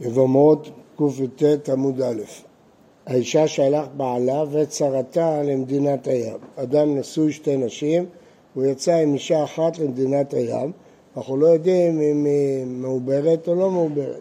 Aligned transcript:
יבמות 0.00 0.70
קי"ט 0.98 1.68
עמוד 1.68 2.02
א' 2.02 2.22
האישה 3.06 3.48
שהלך 3.48 3.86
בעלה 3.96 4.44
וצרתה 4.52 5.42
למדינת 5.42 6.06
הים. 6.06 6.36
אדם 6.56 6.98
נשוי 6.98 7.32
שתי 7.32 7.56
נשים, 7.56 8.06
הוא 8.54 8.64
יצא 8.64 8.94
עם 8.94 9.14
אישה 9.14 9.44
אחת 9.44 9.78
למדינת 9.78 10.34
הים, 10.34 10.72
אנחנו 11.16 11.36
לא 11.36 11.46
יודעים 11.46 12.00
אם 12.00 12.24
היא 12.24 12.66
מעוברת 12.66 13.48
או 13.48 13.54
לא 13.54 13.70
מעוברת. 13.70 14.20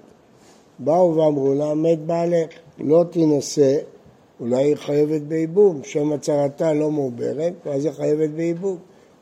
באו 0.79 1.15
ואמרו 1.15 1.53
לה, 1.53 1.73
מת 1.73 1.99
בעלך, 1.99 2.49
לא 2.79 3.03
תינשא, 3.09 3.77
אולי 4.39 4.63
היא 4.63 4.75
חייבת 4.75 5.21
בייבום, 5.21 5.83
שם 5.83 6.11
הצהרתה 6.11 6.73
לא 6.73 6.91
מעוברת, 6.91 7.53
ואז 7.65 7.85
היא 7.85 7.93
חייבת 7.93 8.29
בייבום, 8.29 8.77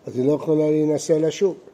אז 0.05 0.17
היא 0.17 0.25
לא 0.25 0.31
יכולה 0.31 0.69
להינשא 0.69 1.13
לשוק. 1.13 1.66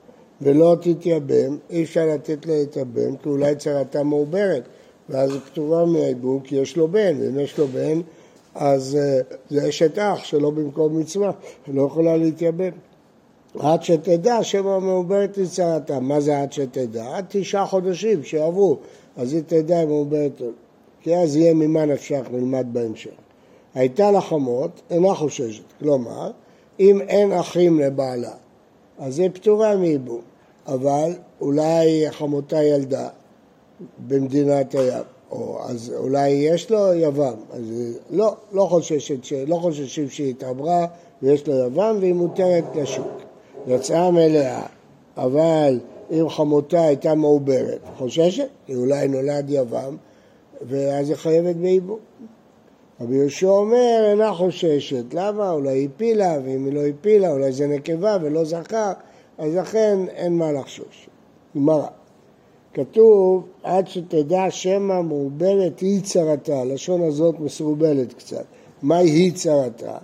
ולא 0.43 0.75
תתייבם, 0.81 1.57
אי 1.69 1.83
אפשר 1.83 2.05
לתת 2.05 2.45
לה 2.45 2.55
להתייבם, 2.55 3.15
כי 3.15 3.29
אולי 3.29 3.55
צרתה 3.55 4.03
מעוברת, 4.03 4.63
ואז 5.09 5.31
היא 5.31 5.39
פטורה 5.39 5.85
מהייבום 5.85 6.39
כי 6.39 6.55
יש 6.55 6.77
לו 6.77 6.87
בן, 6.87 7.15
ואם 7.19 7.39
יש 7.39 7.57
לו 7.57 7.67
בן, 7.67 8.01
אז 8.55 8.97
uh, 8.99 9.33
זה 9.49 9.69
אשת 9.69 9.97
אח 9.97 10.23
שלא 10.23 10.49
במקום 10.49 10.99
מצווה, 10.99 11.31
היא 11.67 11.75
לא 11.75 11.81
יכולה 11.81 12.17
להתייבם. 12.17 12.71
עד 13.59 13.83
שתדע 13.83 14.43
שמא 14.43 14.79
מעוברת 14.79 15.37
לצרתה. 15.37 15.99
מה 15.99 16.19
זה 16.19 16.41
עד 16.41 16.53
שתדע? 16.53 17.15
עד 17.15 17.25
תשעה 17.29 17.65
חודשים 17.65 18.23
שיעברו, 18.23 18.77
אז 19.17 19.33
היא 19.33 19.41
תדע 19.47 19.83
אם 19.83 19.87
מעוברת 19.87 20.41
או 20.41 20.45
לא. 20.45 20.51
כי 21.01 21.15
אז 21.15 21.35
יהיה 21.35 21.53
ממה 21.53 21.85
נפשך 21.85 22.21
נלמד 22.31 22.67
בהמשך. 22.71 23.11
הייתה 23.73 24.11
לה 24.11 24.21
חמות, 24.21 24.81
אינה 24.89 25.13
חוששת. 25.13 25.63
כלומר, 25.79 26.31
אם 26.79 27.01
אין 27.01 27.31
אחים 27.31 27.79
לבעלה, 27.79 28.33
אז 28.99 29.19
היא 29.19 29.29
פטורה 29.33 29.75
מייבום. 29.75 30.32
אבל 30.67 31.11
אולי 31.41 32.05
חמותה 32.11 32.63
ילדה 32.63 33.07
במדינת 34.07 34.75
הים, 34.75 35.03
או 35.31 35.57
אז 35.63 35.93
אולי 35.97 36.29
יש 36.29 36.71
לו 36.71 36.93
יבם, 36.93 37.35
אז 37.53 37.61
לא, 38.09 38.35
לא, 38.51 38.63
חוששת, 38.69 39.17
לא 39.47 39.55
חוששים 39.55 40.09
שהיא 40.09 40.29
התעברה 40.29 40.85
ויש 41.21 41.47
לו 41.47 41.65
יבם 41.65 41.97
והיא 41.99 42.13
מותרת 42.13 42.63
לשוק. 42.75 43.07
יצאה 43.67 44.11
מלאה, 44.11 44.65
אבל 45.17 45.79
אם 46.11 46.29
חמותה 46.29 46.81
הייתה 46.81 47.15
מעוברת, 47.15 47.79
חוששת? 47.97 48.47
כי 48.65 48.75
אולי 48.75 49.07
נולד 49.07 49.45
יבם 49.49 49.95
ואז 50.61 51.09
היא 51.09 51.17
חייבת 51.17 51.55
בייבום. 51.55 51.99
רבי 53.01 53.15
יהושע 53.15 53.47
אומר, 53.47 54.05
אינה 54.11 54.33
חוששת. 54.33 55.13
למה? 55.13 55.51
אולי 55.51 55.85
הפילה, 55.85 56.37
ואם 56.45 56.65
היא 56.65 56.73
לא 56.73 56.87
הפילה, 56.87 57.31
אולי 57.31 57.51
זה 57.51 57.67
נקבה 57.67 58.17
ולא 58.21 58.43
זכר, 58.43 58.91
אז 59.37 59.55
לכן 59.55 59.99
אין 60.09 60.37
מה 60.37 60.51
לחשוש. 60.51 61.09
גמרא. 61.55 61.87
כתוב, 62.73 63.47
עד 63.63 63.87
שתדע 63.87 64.45
שמא 64.49 65.01
מעוברת 65.01 65.79
היא 65.79 66.01
צרתה, 66.01 66.59
הלשון 66.59 67.03
הזאת 67.03 67.39
מסורבלת 67.39 68.13
קצת. 68.13 68.45
מהי 68.81 69.09
היא 69.09 69.33
צרתה? 69.33 69.97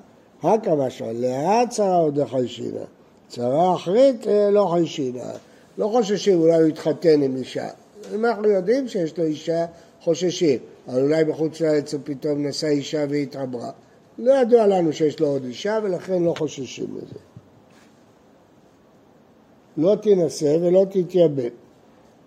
הקא 0.43 0.69
משמע, 0.77 1.11
לאט 1.11 1.69
צרה 1.69 1.97
עוד 1.97 2.19
חיישינה. 2.25 2.85
צרה 3.27 3.75
אחרית 3.75 4.27
אה, 4.27 4.51
לא 4.51 4.69
חיישינה. 4.73 5.31
לא 5.77 5.87
חוששים, 5.87 6.39
אולי 6.39 6.57
הוא 6.57 6.67
יתחתן 6.67 7.21
עם 7.21 7.35
אישה. 7.35 7.67
אם 8.15 8.25
אנחנו 8.25 8.47
יודעים 8.47 8.87
שיש 8.87 9.17
לו 9.17 9.23
אישה, 9.23 9.65
חוששים. 10.01 10.59
אבל 10.87 11.01
אולי 11.01 11.23
בחוץ 11.23 11.61
לארץ 11.61 11.93
הוא 11.93 12.01
פתאום 12.03 12.47
נשא 12.47 12.67
אישה 12.67 13.05
והתעברה. 13.09 13.71
לא 14.17 14.33
ידוע 14.41 14.67
לנו 14.67 14.93
שיש 14.93 15.19
לו 15.19 15.27
עוד 15.27 15.43
אישה 15.43 15.79
ולכן 15.83 16.23
לא 16.23 16.33
חוששים 16.37 16.87
מזה. 16.95 17.15
לא 19.79 19.95
תינשא 19.95 20.57
ולא 20.61 20.85
תתייבם. 20.89 21.49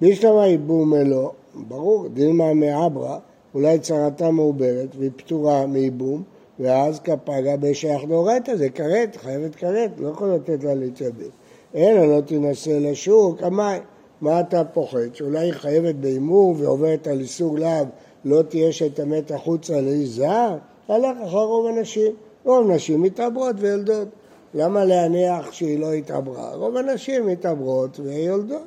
בישלמה 0.00 0.47
ייבום 0.47 0.95
אלו, 0.95 1.33
ברור, 1.69 2.08
דילמה 2.08 2.55
מעברה, 2.55 3.19
אולי 3.55 3.78
צרתה 3.78 4.31
מעוברת 4.31 4.89
והיא 4.98 5.11
פטורה 5.17 5.67
מייבום, 5.67 6.23
ואז 6.61 7.00
כפגה 7.00 7.56
בשייך 7.56 8.05
דאורייתא, 8.08 8.56
זה 8.56 8.68
כרת, 8.68 9.17
חייבת 9.17 9.55
כרת, 9.55 9.91
לא 9.98 10.08
יכול 10.08 10.35
לתת 10.35 10.64
לה 10.64 10.74
להתייבם. 10.74 11.30
אלא 11.74 12.17
לא 12.17 12.20
תינשא 12.20 12.70
לשוק, 12.70 13.42
המים. 13.42 13.83
מה 14.20 14.41
אתה 14.41 14.64
פוחד? 14.64 15.14
שאולי 15.14 15.39
היא 15.39 15.52
חייבת 15.52 15.95
בהימור 15.95 16.55
ועוברת 16.58 17.07
על 17.07 17.20
איסור 17.20 17.58
להב, 17.58 17.86
לא 18.24 18.42
תהיה 18.42 18.73
שתמת 18.73 19.30
החוצה 19.30 19.80
לאיש 19.80 20.08
זר? 20.08 20.57
הלך 20.89 21.17
אחר 21.24 21.45
רוב 21.45 21.67
הנשים. 21.67 22.12
רוב 22.45 22.70
נשים 22.70 23.02
מתעברות 23.02 23.57
ויולדות. 23.58 24.08
למה 24.55 24.85
להניח 24.85 25.52
שהיא 25.52 25.79
לא 25.79 25.92
התעברה? 25.92 26.55
רוב 26.55 26.77
הנשים 26.77 27.27
מתעברות 27.27 28.01
ויולדות. 28.01 28.67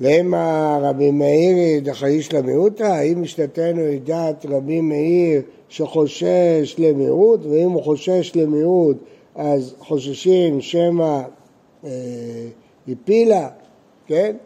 למה 0.00 0.78
רבי 0.82 1.10
מאיר 1.10 1.80
דחאיש 1.82 2.32
למיעוטה? 2.32 2.94
האם 2.94 3.22
משנתנו 3.22 3.80
היא 3.80 4.00
דעת 4.00 4.46
רבי 4.48 4.80
מאיר 4.80 5.42
שחושש 5.68 6.74
למיעוט, 6.78 7.40
ואם 7.46 7.70
הוא 7.70 7.82
חושש 7.82 8.32
למיעוט 8.34 8.96
אז 9.34 9.74
חוששים 9.78 10.60
שמא 10.60 11.22
אה, 11.84 11.90
הפילה, 12.88 13.48
כן? 14.06 14.36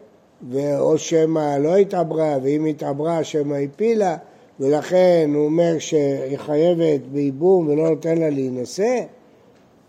או 0.79 0.97
שמא 0.97 1.57
לא 1.57 1.75
התעברה, 1.75 2.37
ואם 2.43 2.65
התעברה 2.65 3.23
שמא 3.23 3.55
הפילה, 3.55 4.17
ולכן 4.59 5.31
הוא 5.35 5.45
אומר 5.45 5.79
שהיא 5.79 6.37
חייבת 6.37 7.01
בייבום 7.11 7.67
ולא 7.67 7.89
נותן 7.89 8.17
לה 8.17 8.29
להינשא, 8.29 9.03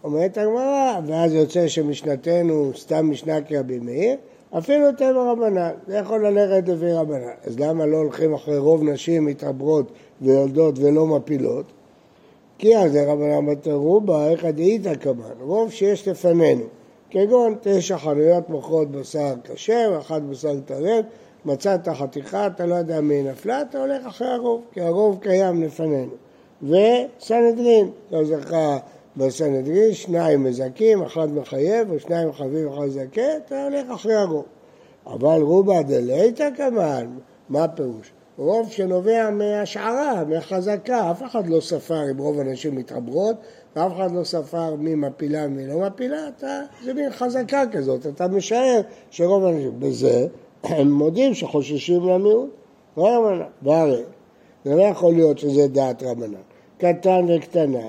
אומרת 0.05 0.39
הגמרא, 0.39 1.01
ואז 1.07 1.35
יוצא 1.35 1.69
שמשנתנו 1.69 2.71
סתם 2.77 3.11
משנה 3.11 3.43
כרבי 3.43 3.79
מאיר, 3.79 4.17
אפילו 4.59 4.93
טבע 4.93 5.33
רבנן, 5.33 5.71
זה 5.87 5.97
יכול 5.97 6.27
ללכת 6.27 6.69
לפי 6.69 6.93
רבנן. 6.93 7.33
אז 7.45 7.61
למה 7.61 7.87
לא 7.87 7.97
הולכים 7.97 8.35
אחרי 8.35 8.59
רוב 8.59 8.83
נשים 8.83 9.25
מתעברות 9.25 9.93
ויולדות 10.23 10.79
ולא 10.79 11.07
מפילות? 11.07 11.65
כי 12.59 12.77
אז 12.77 12.97
רבנן 12.97 13.47
בתרובה, 13.47 14.29
איך 14.29 14.45
הדאיתא 14.45 14.95
כמן, 14.95 15.41
רוב 15.41 15.71
שיש 15.71 16.09
לפנינו. 16.09 16.65
כגון 17.11 17.55
תשע 17.61 17.99
חנויות 17.99 18.49
מוכרות 18.49 18.91
בשר 18.91 19.35
כשר, 19.45 19.97
אחת 19.99 20.23
בשר 20.23 20.61
טרף, 20.61 21.05
מצאת 21.45 21.89
חתיכה, 21.89 22.47
אתה 22.47 22.67
לא 22.67 22.75
יודע 22.75 23.01
מי 23.01 23.23
נפלה, 23.23 23.63
אתה 23.63 23.79
הולך 23.79 24.07
אחרי 24.07 24.29
הרוב, 24.29 24.63
כי 24.73 24.81
הרוב 24.81 25.19
קיים 25.21 25.63
לפנינו. 25.63 26.13
וסנהדרין, 26.63 27.91
לא 28.11 28.25
זכה 28.25 28.79
בסנהדרין, 29.17 29.93
שניים 29.93 30.45
מזכים, 30.45 31.03
אחד 31.03 31.33
מחייב, 31.33 31.91
או 31.93 32.01
שניים 32.01 32.33
חייבים 32.33 32.71
ואחד 32.71 32.89
זכה, 32.89 33.37
אתה 33.47 33.65
הולך 33.65 33.91
אחרי 33.91 34.15
הרוב. 34.15 34.45
אבל 35.07 35.41
רובה 35.43 35.83
דלייתא 35.83 36.49
כמובן, 36.57 37.07
מה 37.49 37.65
הפירוש? 37.65 38.13
רוב 38.39 38.71
שנובע 38.71 39.31
מהשערה, 39.31 40.25
מהחזקה, 40.25 41.11
אף 41.11 41.23
אחד 41.23 41.47
לא 41.47 41.61
ספר 41.61 42.11
אם 42.11 42.19
רוב 42.19 42.41
הנשים 42.41 42.77
מתעברות, 42.77 43.37
ואף 43.77 43.93
אחד 43.97 44.13
לא 44.13 44.25
ספר 44.25 44.75
מי 44.75 44.95
מפילה 44.95 45.45
ומי 45.45 45.67
לא 45.67 45.79
מפילה, 45.81 46.29
אתה, 46.29 46.61
זה 46.85 46.95
מין 46.95 47.11
חזקה 47.11 47.63
כזאת, 47.73 48.07
אתה 48.07 48.29
משער 48.29 48.81
שרוב 49.11 49.45
האנשים, 49.45 49.81
בזה 49.81 50.27
הם 50.65 50.93
מודים 50.93 51.35
שחוששים 51.35 52.09
למיעוט, 52.09 52.51
והרי 53.63 54.03
זה 54.65 54.75
לא 54.75 54.83
יכול 54.83 55.15
להיות 55.15 55.39
שזה 55.39 55.69
דעת 55.69 56.03
רבנן, 56.03 56.41
קטן 56.79 57.27
וקטנה, 57.29 57.89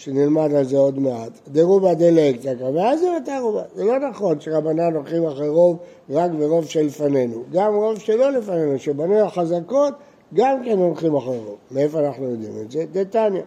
שנלמד 0.00 0.54
על 0.54 0.64
זה 0.64 0.78
עוד 0.78 0.98
מעט, 0.98 1.32
דרובה 1.48 1.94
דלקטקה, 1.94 2.64
ואז 2.74 3.00
זה 3.00 3.06
יותר 3.06 3.38
רובה. 3.42 3.62
זה 3.74 3.84
לא 3.84 3.98
נכון 3.98 4.40
שרבנן 4.40 4.94
הולכים 4.94 5.26
אחרי 5.26 5.48
רוב 5.48 5.76
רק 6.10 6.30
ברוב 6.30 6.64
שלפנינו. 6.64 7.42
גם 7.52 7.74
רוב 7.74 7.98
שלא 7.98 8.32
לפנינו, 8.32 8.78
שבנו 8.78 9.18
החזקות, 9.18 9.94
גם 10.34 10.64
כן 10.64 10.78
הולכים 10.78 11.16
אחרי 11.16 11.38
רוב. 11.38 11.56
מאיפה 11.70 12.00
אנחנו 12.00 12.24
יודעים 12.24 12.52
את 12.62 12.70
זה? 12.70 12.84
דתניא. 12.92 13.42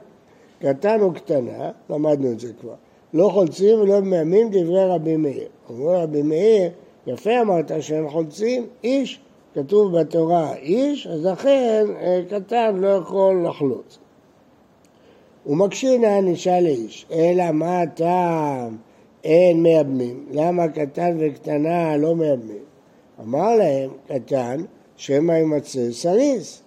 קטן 0.62 1.02
או 1.02 1.14
קטנה, 1.14 1.70
למדנו 1.90 2.32
את 2.32 2.40
זה 2.40 2.48
כבר. 2.62 2.74
לא 3.14 3.30
חולצים 3.30 3.80
ולא 3.80 4.02
מאמים 4.02 4.50
דברי 4.52 4.86
רבי 4.86 5.18
מאיר. 5.18 5.48
אומר 5.70 5.96
רבי 5.96 6.22
מאיר, 6.22 6.70
יפה 7.08 7.42
אמרת 7.42 7.72
שהם 7.80 8.10
חולצים 8.10 8.66
איש, 8.84 9.20
כתוב 9.54 10.00
בתורה 10.00 10.56
איש, 10.56 11.08
אז 11.08 11.26
לכן 11.26 11.86
אה, 12.02 12.22
קטן 12.30 12.76
לא 12.76 12.88
יכול 12.88 13.46
לחלוץ. 13.48 13.98
ומקשין 15.48 16.04
הענישה 16.04 16.60
לאיש, 16.60 17.06
אלא 17.12 17.52
מה 17.52 17.82
הטעם? 17.82 18.78
אין 19.24 19.64
מייבמים. 19.64 20.26
למה 20.32 20.68
קטן 20.68 21.18
וקטנה 21.20 21.98
לא 21.98 22.16
מייבמים? 22.16 22.64
אמר 23.20 23.56
להם, 23.56 23.90
קטן, 24.08 24.64
שמא 24.96 25.34
יימצא 25.34 25.92
סריס. 25.92 26.62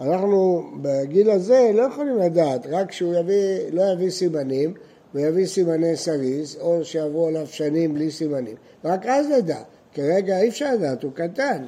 אנחנו 0.00 0.62
בגיל 0.82 1.30
הזה 1.30 1.70
לא 1.74 1.82
יכולים 1.82 2.18
לדעת, 2.18 2.66
רק 2.70 2.92
שהוא 2.92 3.14
יביא, 3.14 3.58
לא 3.72 3.82
יביא 3.92 4.10
סימנים 4.10 4.74
ויביא 5.14 5.46
סימני 5.46 5.96
סריס, 5.96 6.56
או 6.60 6.84
שיעברו 6.84 7.26
עליו 7.26 7.46
שנים 7.46 7.94
בלי 7.94 8.10
סימנים. 8.10 8.56
רק 8.84 9.06
אז 9.06 9.26
נדע. 9.26 9.58
כרגע 9.94 10.40
אי 10.40 10.48
אפשר 10.48 10.74
לדעת, 10.74 11.02
הוא 11.02 11.12
קטן. 11.14 11.64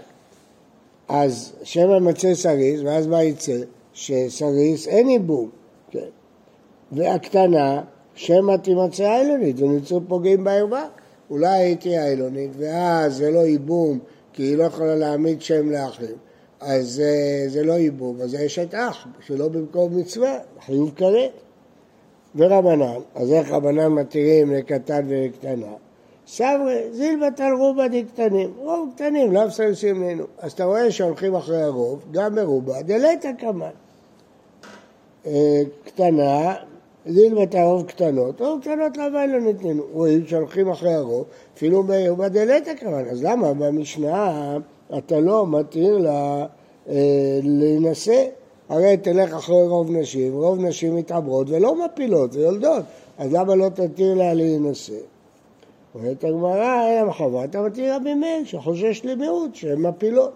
אז 1.08 1.52
שמא 1.62 1.92
יימצא 1.92 2.34
סריס, 2.34 2.80
ואז 2.84 3.06
מה 3.06 3.22
יצא? 3.22 3.56
שסריס 3.92 4.88
אין 4.88 5.08
איבום. 5.08 5.59
והקטנה, 6.92 7.82
שמא 8.14 8.56
תימצא 8.56 9.04
איילונית 9.04 9.60
ונמצאו 9.60 10.00
פוגעים 10.08 10.44
בערווה. 10.44 10.86
אולי 11.30 11.48
היא 11.48 11.76
תהיה 11.76 12.04
איילונית, 12.04 12.50
ואז 12.56 13.16
זה 13.16 13.30
לא 13.30 13.38
ייבום, 13.38 13.98
כי 14.32 14.42
היא 14.42 14.56
לא 14.56 14.64
יכולה 14.64 14.94
להעמיד 14.96 15.42
שם 15.42 15.70
לאחים. 15.70 16.16
אז 16.60 17.02
אה, 17.04 17.48
זה 17.48 17.64
לא 17.64 17.72
ייבום, 17.72 18.20
אז 18.20 18.30
זה 18.30 18.46
אשת 18.46 18.74
אח, 18.74 19.06
שלא 19.26 19.48
במקום 19.48 19.96
מצווה, 19.96 20.38
חיוב 20.66 20.92
כרת. 20.96 21.30
ורבנן, 22.36 23.00
אז 23.14 23.32
איך 23.32 23.50
רבנן 23.50 23.86
מתירים 23.86 24.52
לקטן 24.52 25.06
ולקטנה? 25.08 25.72
סברי, 26.26 26.92
זילבת 26.92 27.40
על 27.40 27.52
רובה 27.52 27.88
דקטנים, 27.88 28.52
רוב 28.56 28.92
קטנים, 28.94 29.32
לא 29.32 29.46
מסלסים 29.46 30.02
לנו. 30.02 30.24
אז 30.38 30.52
אתה 30.52 30.64
רואה 30.64 30.90
שהולכים 30.90 31.34
אחרי 31.34 31.62
הרוב, 31.62 32.04
גם 32.12 32.34
מרובה, 32.34 32.82
דלתא 32.82 33.32
קמן. 33.38 33.70
אה, 35.26 35.62
קטנה, 35.84 36.54
זילבת 37.10 37.54
הרוב 37.54 37.82
קטנות, 37.82 38.40
רוב 38.40 38.60
קטנות 38.60 38.96
למה 38.96 39.26
לא 39.26 39.40
נתנו? 39.40 39.82
רואים 39.92 40.26
שהולכים 40.26 40.68
אחרי 40.68 40.94
הרוב, 40.94 41.24
אפילו 41.54 41.82
מרובה 41.82 42.28
דלתא 42.28 42.74
קמן. 42.74 43.08
אז 43.10 43.24
למה 43.24 43.54
במשנה 43.54 44.56
אתה 44.98 45.20
לא 45.20 45.46
מתיר 45.46 45.98
לה 45.98 46.46
אה, 46.88 47.40
להינשא? 47.42 48.24
הרי 48.68 48.96
תלך 48.96 49.34
אחרי 49.34 49.68
רוב 49.68 49.90
נשים, 49.90 50.32
רוב 50.32 50.64
נשים 50.64 50.96
מתעברות 50.96 51.50
ולא 51.50 51.84
מפילות, 51.84 52.32
זה 52.32 52.40
יולדות, 52.40 52.84
אז 53.18 53.32
למה 53.32 53.54
לא 53.54 53.68
תתיר 53.68 54.14
לה 54.14 54.34
להינשא? 54.34 54.92
אומרת 55.94 56.24
הגמרא, 56.24 56.86
אין 56.86 56.98
המחווה, 56.98 57.44
אתה 57.44 57.62
מתיר 57.62 57.94
רבי 57.94 58.14
מאיר 58.14 58.44
שחושש 58.44 59.00
למיעוט 59.04 59.54
שהן 59.54 59.78
מפילות. 59.78 60.32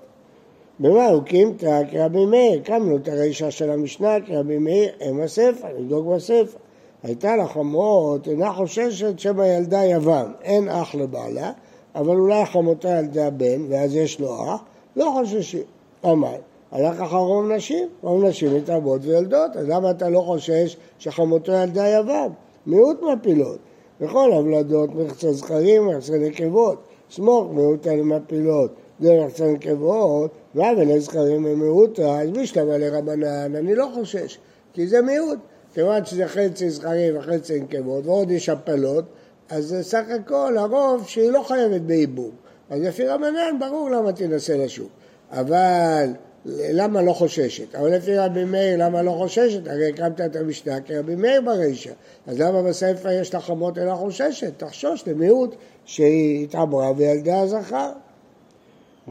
במה 0.80 1.06
הוא 1.06 1.22
קימתא 1.22 1.82
כרבי 1.90 2.26
מאיר? 2.26 2.60
קמנו 2.62 2.96
את 2.96 3.08
הרישה 3.08 3.50
של 3.50 3.70
המשנה 3.70 4.16
כרבי 4.26 4.58
מאיר, 4.58 4.90
הם 5.00 5.20
הספר, 5.20 5.68
נבדוק 5.78 6.06
בספר. 6.06 6.58
הייתה 7.04 7.36
לה 7.36 7.48
חמות, 7.48 8.28
אינה 8.28 8.52
חוששת 8.52 9.18
שמא 9.18 9.42
ילדה 9.42 9.84
יבם, 9.84 10.32
אין 10.42 10.68
אח 10.68 10.94
לבעלה, 10.94 11.52
אבל 11.94 12.16
אולי 12.16 12.46
חמותה 12.46 12.88
ילדה 12.88 13.30
בן, 13.30 13.62
ואז 13.68 13.94
יש 13.94 14.20
לו 14.20 14.34
אח, 14.44 14.60
לא 14.96 15.12
חוששים. 15.14 15.62
אמר, 16.04 16.36
הלך 16.72 17.00
אחר 17.00 17.16
רוב 17.16 17.52
נשים, 17.52 17.88
רוב 18.02 18.24
נשים 18.24 18.56
מתאבות 18.56 19.00
ויולדות, 19.04 19.56
אז 19.56 19.68
למה 19.68 19.90
אתה 19.90 20.08
לא 20.08 20.20
חושש 20.20 20.76
שחמותו 20.98 21.52
ילדה 21.52 21.88
יבם? 21.88 22.30
מיעוט 22.66 23.00
מפילות. 23.02 23.58
בכל 24.00 24.32
הוולדות 24.32 24.90
מחצה 24.94 25.32
זכרים, 25.32 25.88
מחצה 25.88 26.18
נקבות, 26.18 26.82
סמוך 27.10 27.52
מיעוטה 27.52 27.94
למפילות, 27.94 28.70
דרך 29.00 29.40
נקבות, 29.40 30.30
ואבל 30.54 30.94
לזכרים 30.94 31.44
ומיעוטה, 31.44 32.20
אז 32.20 32.30
בשלמה 32.30 32.78
לרבנן, 32.78 33.56
אני 33.56 33.74
לא 33.74 33.88
חושש, 33.94 34.38
כי 34.72 34.86
זה 34.86 35.02
מיעוט. 35.02 35.38
כיוון 35.74 36.04
שזה 36.04 36.28
חצי 36.28 36.70
זכרים 36.70 37.18
וחצי 37.18 37.60
נקבות, 37.60 38.06
ועוד 38.06 38.30
יש 38.30 38.48
הפלות, 38.48 39.04
אז 39.48 39.76
סך 39.82 40.02
הכל 40.20 40.56
הרוב 40.58 41.08
שהיא 41.08 41.30
לא 41.30 41.42
חייבת 41.42 41.80
בייבום. 41.80 42.30
אז 42.70 42.80
לפי 42.82 43.06
רבנן 43.06 43.58
ברור 43.60 43.90
למה 43.90 44.12
תנסה 44.12 44.56
לשוק. 44.56 44.88
אבל 45.30 46.10
למה 46.46 47.02
לא 47.02 47.12
חוששת? 47.12 47.74
אבל 47.74 47.96
לפי 47.96 48.16
רבי 48.16 48.44
מאיר, 48.44 48.76
למה 48.78 49.02
לא 49.02 49.10
חוששת? 49.10 49.66
הרי 49.66 49.88
הקמת 49.88 50.20
את 50.20 50.36
המשנה 50.36 50.80
כרבי 50.80 51.14
מאיר 51.14 51.40
ברישא. 51.40 51.92
אז 52.26 52.40
למה 52.40 52.62
בספר 52.62 53.10
יש 53.10 53.34
לה 53.34 53.40
חמות 53.40 53.78
אלא 53.78 53.94
חוששת? 53.94 54.52
תחשוש 54.56 55.08
למיעוט 55.08 55.54
שהיא 55.84 56.44
התעברה 56.44 56.92
וילדה 56.96 57.46
זכר. 57.46 57.92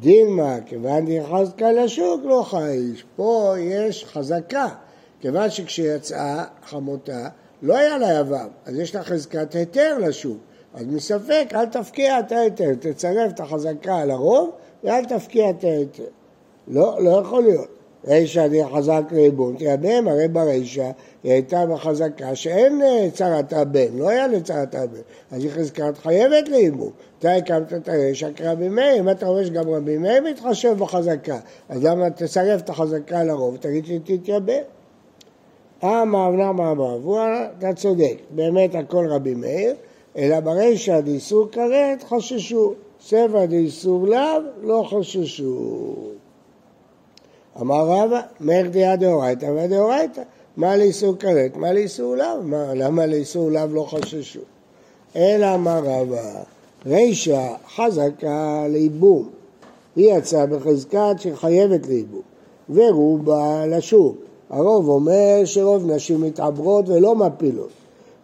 דילמה, 0.01 0.57
כיוון 0.65 1.06
דחזקה 1.06 1.71
לשוק 1.71 2.21
לא 2.25 2.44
חייש. 2.50 3.06
פה 3.15 3.54
יש 3.60 4.06
חזקה. 4.06 4.68
כיוון 5.24 5.50
שכשיצאה 5.50 6.44
חמותה, 6.66 7.28
לא 7.62 7.78
היה 7.78 7.98
לה 7.98 8.20
יבם, 8.20 8.48
אז 8.66 8.80
יש 8.80 8.96
לה 8.96 9.04
חזקת 9.04 9.54
היתר 9.54 9.98
לשוק. 9.98 10.38
אז 10.74 10.86
מספק, 10.86 11.46
אל 11.56 11.66
תפקיע 11.66 12.20
את 12.20 12.31
ההיתר, 12.31 12.70
תצרף 12.80 13.31
את 13.31 13.40
החזקה 13.40 13.96
על 13.96 14.12
הרוב 14.12 14.50
ואל 14.84 15.06
תפקיע 15.06 15.50
את 15.50 15.64
ההיתר. 15.64 16.04
לא, 16.68 17.04
לא 17.04 17.22
יכול 17.22 17.44
להיות. 17.44 17.68
רישא 18.08 18.48
די 18.48 18.62
חזק 18.75 19.02
לעיבון, 19.12 19.58
כי 19.58 19.72
הבן 19.72 20.08
הרי 20.08 20.28
ברישא 20.28 20.92
היא 21.24 21.31
הייתה 21.31 21.66
בחזקה 21.66 22.36
שאין 22.36 22.81
אה, 22.81 23.08
צרת 23.14 23.54
הבן, 23.54 23.98
לא 23.98 24.10
היה 24.10 24.28
לצרת 24.28 24.75
הבן, 24.75 25.02
אז 25.31 25.44
היא 25.44 25.52
חזקת 25.52 25.98
חייבת 25.98 26.50
לעיבון. 26.50 26.92
אתה 27.20 27.34
הקמת 27.34 27.74
את 27.74 27.90
הרישא 27.90 28.30
כרבי 28.36 28.70
מאיר, 28.70 29.00
אם 29.00 29.10
אתה 29.10 29.25
רואה 29.25 29.46
שגם 29.46 29.70
רבי 29.70 29.98
מאיר 29.98 30.24
מתחשב 30.24 30.75
בחזקה, 30.78 31.40
אז 31.70 31.84
למה 31.84 32.10
תצרף 32.10 32.62
את 32.62 32.70
החזקה 32.70 33.24
לרוב, 33.24 33.58
תגיד 33.58 33.86
שהיא 33.86 34.00
תתייבא. 34.04 34.82
אמר 35.83 36.30
אמנם 36.30 36.62
אמר, 36.62 37.45
אתה 37.59 37.74
צודק, 37.74 38.18
באמת 38.30 38.75
הכל 38.75 39.07
רבי 39.09 39.33
מאיר, 39.33 39.75
אלא 40.18 40.39
ברישא 40.39 41.00
דאיסור 41.00 41.47
כרת 41.51 42.03
חששו, 42.03 42.74
סבע 43.01 43.45
דאיסור 43.45 44.07
לאו 44.07 44.41
לא 44.62 44.83
חששו. 44.89 45.95
אמר 47.62 47.85
רבא, 47.88 48.21
מידי 48.39 48.69
הא 48.69 48.95
דאורייתא 48.95 49.45
והא 49.45 49.64
דאורייתא, 49.64 50.21
מה 50.57 50.77
לאיסור 50.77 51.15
כרת, 51.19 51.57
מה 51.57 51.74
לאיסור 51.74 52.15
לאו, 52.15 52.38
למה 52.75 53.06
לאיסור 53.06 53.51
לאו 53.51 53.68
לא 53.71 53.81
חששו? 53.81 54.39
אלא 55.15 55.56
אמר 55.56 55.79
רבא, 55.83 56.44
רישא 56.86 57.47
חזקה 57.75 58.65
לייבום, 58.69 59.29
היא 59.95 60.13
יצאה 60.13 60.45
בחזקת 60.45 61.15
שחייבת 61.19 61.88
לייבום, 61.88 62.21
ורובה 62.69 63.65
לשוק. 63.68 64.18
הרוב 64.53 64.89
אומר 64.89 65.41
שרוב 65.45 65.91
נשים 65.91 66.21
מתעברות 66.21 66.89
ולא 66.89 67.15
מפילות. 67.15 67.69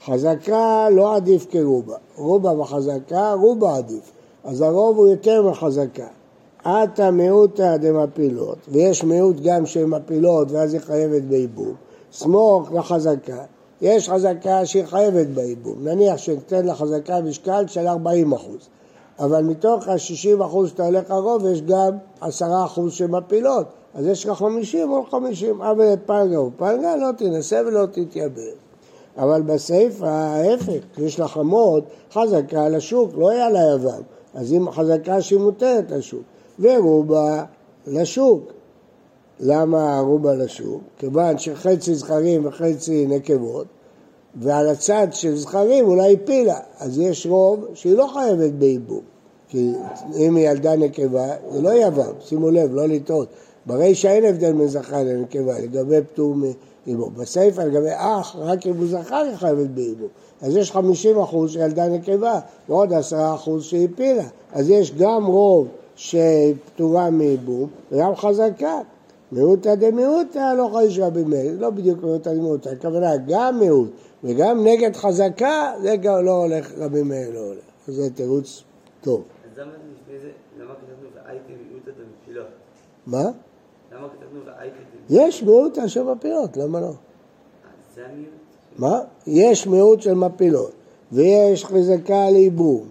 חזקה 0.05 0.87
לא 0.91 1.15
עדיף 1.15 1.47
כרובה, 1.51 1.95
רובה 2.17 2.61
וחזקה, 2.61 3.33
רובה 3.33 3.77
עדיף. 3.77 4.11
אז 4.43 4.61
הרוב 4.61 4.97
הוא 4.97 5.07
יותר 5.07 5.49
מחזקה. 5.49 6.07
עתה 6.63 7.11
מיעוטה 7.11 7.77
דמפילות, 7.77 8.57
ויש 8.67 9.03
מיעוט 9.03 9.35
גם 9.43 9.65
של 9.65 9.85
מפילות 9.85 10.51
ואז 10.51 10.73
היא 10.73 10.81
חייבת 10.81 11.21
בייבום, 11.21 11.73
סמוך 12.11 12.71
לחזקה, 12.73 13.43
יש 13.81 14.09
חזקה 14.09 14.65
שהיא 14.65 14.85
חייבת 14.85 15.27
בייבום, 15.27 15.75
נניח 15.83 16.17
שניתן 16.17 16.65
לחזקה 16.65 17.21
משקל 17.21 17.67
של 17.67 17.87
40 17.87 18.33
אחוז, 18.33 18.69
אבל 19.19 19.43
מתוך 19.43 19.87
ה-60 19.87 20.45
אחוז 20.45 20.69
שאתה 20.69 20.85
הולך 20.85 21.11
הרוב 21.11 21.45
יש 21.45 21.61
גם 21.61 21.97
10 22.21 22.45
אחוז 22.65 22.93
של 22.93 23.07
מפילות, 23.07 23.65
אז 23.93 24.07
יש 24.07 24.25
לך 24.25 24.37
50 24.37 24.91
או 24.91 25.05
50, 25.05 25.61
אבל 25.61 25.95
פלגה 26.05 26.41
ופלגה 26.41 26.95
לא 26.95 27.11
תנסה 27.17 27.61
ולא 27.67 27.85
תתייבא. 27.85 28.41
אבל 29.17 29.41
בסעיף 29.41 30.01
ההפך, 30.01 30.97
יש 30.97 31.19
לך 31.19 31.31
חמות 31.31 31.83
חזקה 32.13 32.65
על 32.65 32.75
השוק, 32.75 33.11
לא 33.17 33.29
היה 33.29 33.49
לה 33.49 33.59
יבם, 33.75 34.01
אז 34.33 34.53
אם 34.53 34.71
חזקה 34.71 35.21
שהיא 35.21 35.39
מותרת 35.39 35.91
לשוק. 35.91 36.21
ורובה 36.59 37.43
לשוק. 37.87 38.51
למה 39.39 39.99
רובה 39.99 40.35
לשוק? 40.35 40.81
כיוון 40.97 41.37
שחצי 41.37 41.95
זכרים 41.95 42.45
וחצי 42.45 43.07
נקבות, 43.07 43.67
ועל 44.35 44.69
הצד 44.69 45.07
של 45.11 45.35
זכרים 45.35 45.85
אולי 45.85 46.13
הפילה, 46.13 46.59
אז 46.79 46.99
יש 46.99 47.25
רוב 47.25 47.65
שהיא 47.73 47.95
לא 47.95 48.09
חייבת 48.13 48.51
בייבום. 48.51 49.01
כי 49.47 49.71
אם 50.17 50.35
היא 50.35 50.49
ילדה 50.49 50.75
נקבה, 50.75 51.27
זה 51.51 51.61
לא 51.61 51.73
יבם, 51.73 52.11
שימו 52.19 52.49
לב, 52.49 52.73
לא 52.73 52.87
לטעות. 52.87 53.27
ברישא 53.65 54.07
אין 54.07 54.25
הבדל 54.25 54.53
בין 54.53 54.67
זכר 54.67 55.03
לנקבה, 55.03 55.59
לגבי 55.59 56.01
פטור 56.13 56.35
מייבום. 56.85 57.13
בסיפא 57.15 57.61
לגבי 57.61 57.91
אח, 57.95 58.35
רק 58.39 58.67
אם 58.67 58.75
הוא 58.77 58.87
זכר 58.87 59.15
היא 59.15 59.35
חייבת 59.35 59.69
בייבום. 59.69 60.07
אז 60.41 60.55
יש 60.55 60.71
50 60.71 61.19
אחוז 61.19 61.51
שילדה 61.51 61.87
נקבה, 61.89 62.39
ועוד 62.69 62.93
10 62.93 63.35
אחוז 63.35 63.63
שהפילה. 63.63 64.23
אז 64.51 64.69
יש 64.69 64.95
גם 64.95 65.25
רוב 65.25 65.67
שפטורה 65.95 67.09
מייבום, 67.09 67.69
וגם 67.91 68.15
חזקה. 68.15 68.79
מיעוטא 69.31 69.75
דמיעוטא 69.75 70.53
לא 70.57 70.69
חייש 70.73 70.99
רבי 70.99 71.23
מאיר, 71.23 71.55
לא 71.59 71.69
בדיוק 71.69 72.03
מיעוטא 72.03 72.33
דמיעוטא, 72.33 72.69
הכוונה 72.69 73.17
גם 73.27 73.59
מיעוט 73.59 73.89
וגם 74.23 74.63
נגד 74.63 74.95
חזקה, 74.95 75.73
זה 75.81 75.95
גם 75.95 76.25
לא 76.25 76.31
הולך, 76.31 76.71
רבי 76.77 77.03
מאיר 77.03 77.29
לא 77.33 77.39
הולך. 77.39 77.63
זה 77.87 78.09
תירוץ 78.09 78.63
טוב. 79.01 79.23
אז 79.51 79.59
למה 79.59 79.71
לפני 79.71 80.19
זה, 80.19 80.29
למה 80.59 80.73
כתבנו 80.73 81.09
והייתם 81.15 81.53
מיעוטא 81.69 81.91
דמפילות? 81.91 82.47
מה? 83.07 83.31
יש 85.09 85.43
מיעוט 85.43 85.77
של 85.87 86.03
מפילות, 86.03 86.57
למה 86.57 86.79
לא? 86.79 86.91
מה? 88.77 88.99
יש 89.27 89.67
מיעוט 89.67 90.01
של 90.01 90.13
מפילות, 90.13 90.71
ויש 91.11 91.65
חזקה 91.65 92.29
לייבום, 92.29 92.87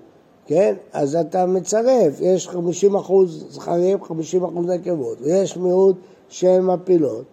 כן? 0.47 0.75
אז 0.93 1.17
אתה 1.17 1.47
מצרף, 1.47 2.21
יש 2.21 2.49
50 2.49 2.97
אחוז 2.97 3.45
זכרים, 3.49 4.05
50 4.05 4.45
אחוז 4.45 4.67
נקבות, 4.67 5.19
ויש 5.21 5.57
מיעוט 5.57 5.97
של 6.29 6.61
מפילות. 6.61 7.25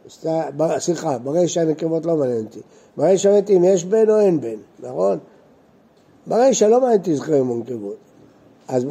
סליחה, 0.77 1.17
ברישא 1.17 1.47
נקבות 1.47 2.05
לא 2.05 2.15
מעניין 2.15 2.45
אותי. 2.45 2.59
ברישא 2.97 3.17
מעניין 3.17 3.49
אם 3.49 3.63
יש 3.63 3.85
בן 3.85 4.09
או 4.09 4.19
אין 4.19 4.41
בן, 4.41 4.57
נכון? 4.79 5.17
ברישא 6.27 6.53
לא 6.53 6.81
מעניין 6.81 6.99
אותי 6.99 7.15
זכרים 7.15 7.49
ונקבות. 7.49 7.95
אז 8.67 8.85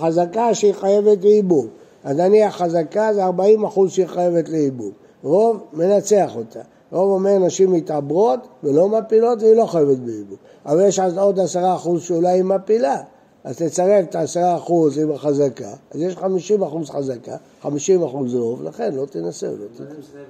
חזקה 0.00 0.54
שהיא 0.54 0.72
חייבת 0.72 1.24
לייבום. 1.24 1.66
אז 2.06 2.16
נניח 2.16 2.56
חזקה 2.56 3.14
זה 3.14 3.24
40 3.24 3.64
אחוז 3.64 3.92
שהיא 3.92 4.06
חייבת 4.06 4.48
לייבום. 4.48 4.90
רוב 5.22 5.64
מנצח 5.72 6.32
אותה. 6.36 6.60
רוב 6.92 7.10
אומר 7.10 7.38
נשים 7.38 7.72
מתעברות 7.72 8.40
ולא 8.62 8.88
מפילות 8.88 9.42
והיא 9.42 9.56
לא 9.56 9.66
חייבת 9.66 9.98
בייבום. 9.98 10.36
אבל 10.66 10.86
יש 10.86 10.98
עוד 10.98 11.40
עשרה 11.40 11.74
אחוז 11.74 12.02
שאולי 12.02 12.28
היא 12.28 12.44
מפילה. 12.44 12.96
אז 13.44 13.56
תצרף 13.56 14.04
את 14.08 14.14
העשרה 14.14 14.56
אחוז 14.56 14.98
עם 14.98 15.12
החזקה, 15.12 15.72
אז 15.90 16.00
יש 16.00 16.16
חמישים 16.16 16.62
אחוז 16.62 16.90
חזקה, 16.90 17.36
חמישים 17.62 18.02
אחוז 18.02 18.34
רוב, 18.34 18.62
לכן 18.62 18.94
לא 18.94 19.06
תנסה. 19.06 19.46
לא 19.46 19.54
זה 19.58 19.84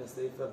בסיפה 0.05 0.43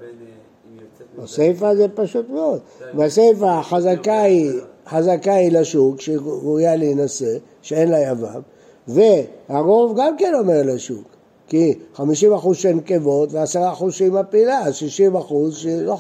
בין 1.59 1.69
אה, 1.69 1.75
זה 1.75 1.87
פשוט 1.95 2.29
מאוד. 2.31 2.61
בסיפה 2.95 3.59
החזקה 3.59 4.21
היא, 4.21 4.53
חזקה 4.87 5.35
היא 5.35 5.53
לשוק, 5.53 6.01
שראויה 6.01 6.77
להינשא, 6.77 7.37
שאין 7.63 7.91
לה 7.91 7.99
יבם, 7.99 8.41
והרוב 8.89 10.01
גם 10.01 10.17
כן 10.17 10.33
אומר 10.39 10.63
לשוק. 10.65 11.14
כי 11.47 11.79
50 11.95 12.33
אחוז 12.33 12.57
שהן 12.57 12.77
נקבות 12.77 13.33
ו-10 13.33 13.73
אחוז 13.73 13.95
שהיא 13.95 14.13
מפילה, 14.13 14.59
אז 14.59 14.75
60 14.75 15.17
אחוז 15.17 15.57
שהיא 15.57 15.83
לא... 15.83 15.97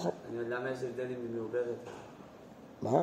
למה 0.48 0.70
יש 0.70 0.78
הבדל 0.82 1.02
אם 1.02 1.08
היא 1.08 1.36
מעוברת? 1.36 1.64
מה? 2.82 3.02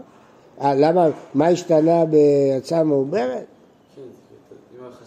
אה, 0.62 0.76
למה, 0.76 1.08
מה 1.34 1.48
השתנה 1.48 2.06
בהצעה 2.06 2.84
מעוברת? 2.84 3.46
כן, 3.96 4.02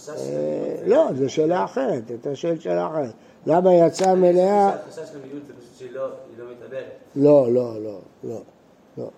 אה. 0.09 0.87
לא, 0.87 1.09
זו 1.15 1.31
שאלה 1.31 1.65
אחרת, 1.65 2.03
אתה 2.21 2.37
שואל 2.37 2.59
שאלה 2.59 2.87
אחרת. 2.87 3.13
למה 3.47 3.75
יצאה 3.75 4.15
מלאה? 4.15 4.69
החשש 4.69 4.99
למיעוט 4.99 5.47
זה 5.47 5.53
פשוט 5.53 5.79
שהיא 5.79 5.91
לא 5.93 6.09
לא 6.39 6.45
מתעברת. 6.51 6.85
לא, 7.17 7.53
לא, 7.53 7.83
לא, 7.83 7.99
לא, 8.25 8.41
לא. 8.99 9.09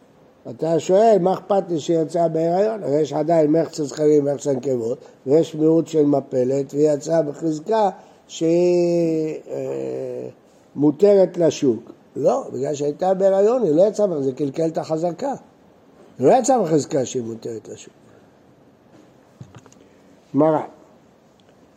אתה 0.50 0.80
שואל, 0.80 1.16
מה 1.20 1.32
אכפת 1.32 1.62
לי 1.68 1.80
שהיא 1.80 1.99
יצאה 1.99 2.28
בהיריון? 2.28 2.82
הרי 2.82 3.00
יש 3.00 3.12
עדיין 3.12 3.52
מחצה 3.52 3.85
זכרים 3.85 4.26
ומחצה 4.26 4.52
נקבות, 4.52 4.99
ויש 5.26 5.54
מיעוט 5.54 5.87
של 5.87 6.06
מפלת, 6.06 6.75
והיא 6.75 6.90
יצאה 6.90 7.23
בחזקה 7.23 7.90
שהיא 8.28 9.35
אה, 9.50 10.28
מותרת 10.75 11.38
לשוק. 11.38 11.92
לא, 12.16 12.45
בגלל 12.52 12.75
שהייתה 12.75 13.14
בהיריון, 13.14 13.62
היא 13.62 13.73
לא 13.73 13.83
יצאה, 13.83 14.06
בחזקה, 14.06 14.23
זה 14.23 14.33
קלקל 14.33 14.66
את 14.66 14.78
החזקה. 14.78 15.33
היא 16.18 16.26
לא 16.26 16.33
יצאה 16.33 16.62
בחזקה 16.62 17.04
שהיא 17.04 17.23
מותרת 17.23 17.68
לשוק. 17.68 17.95
מראה, 20.35 20.64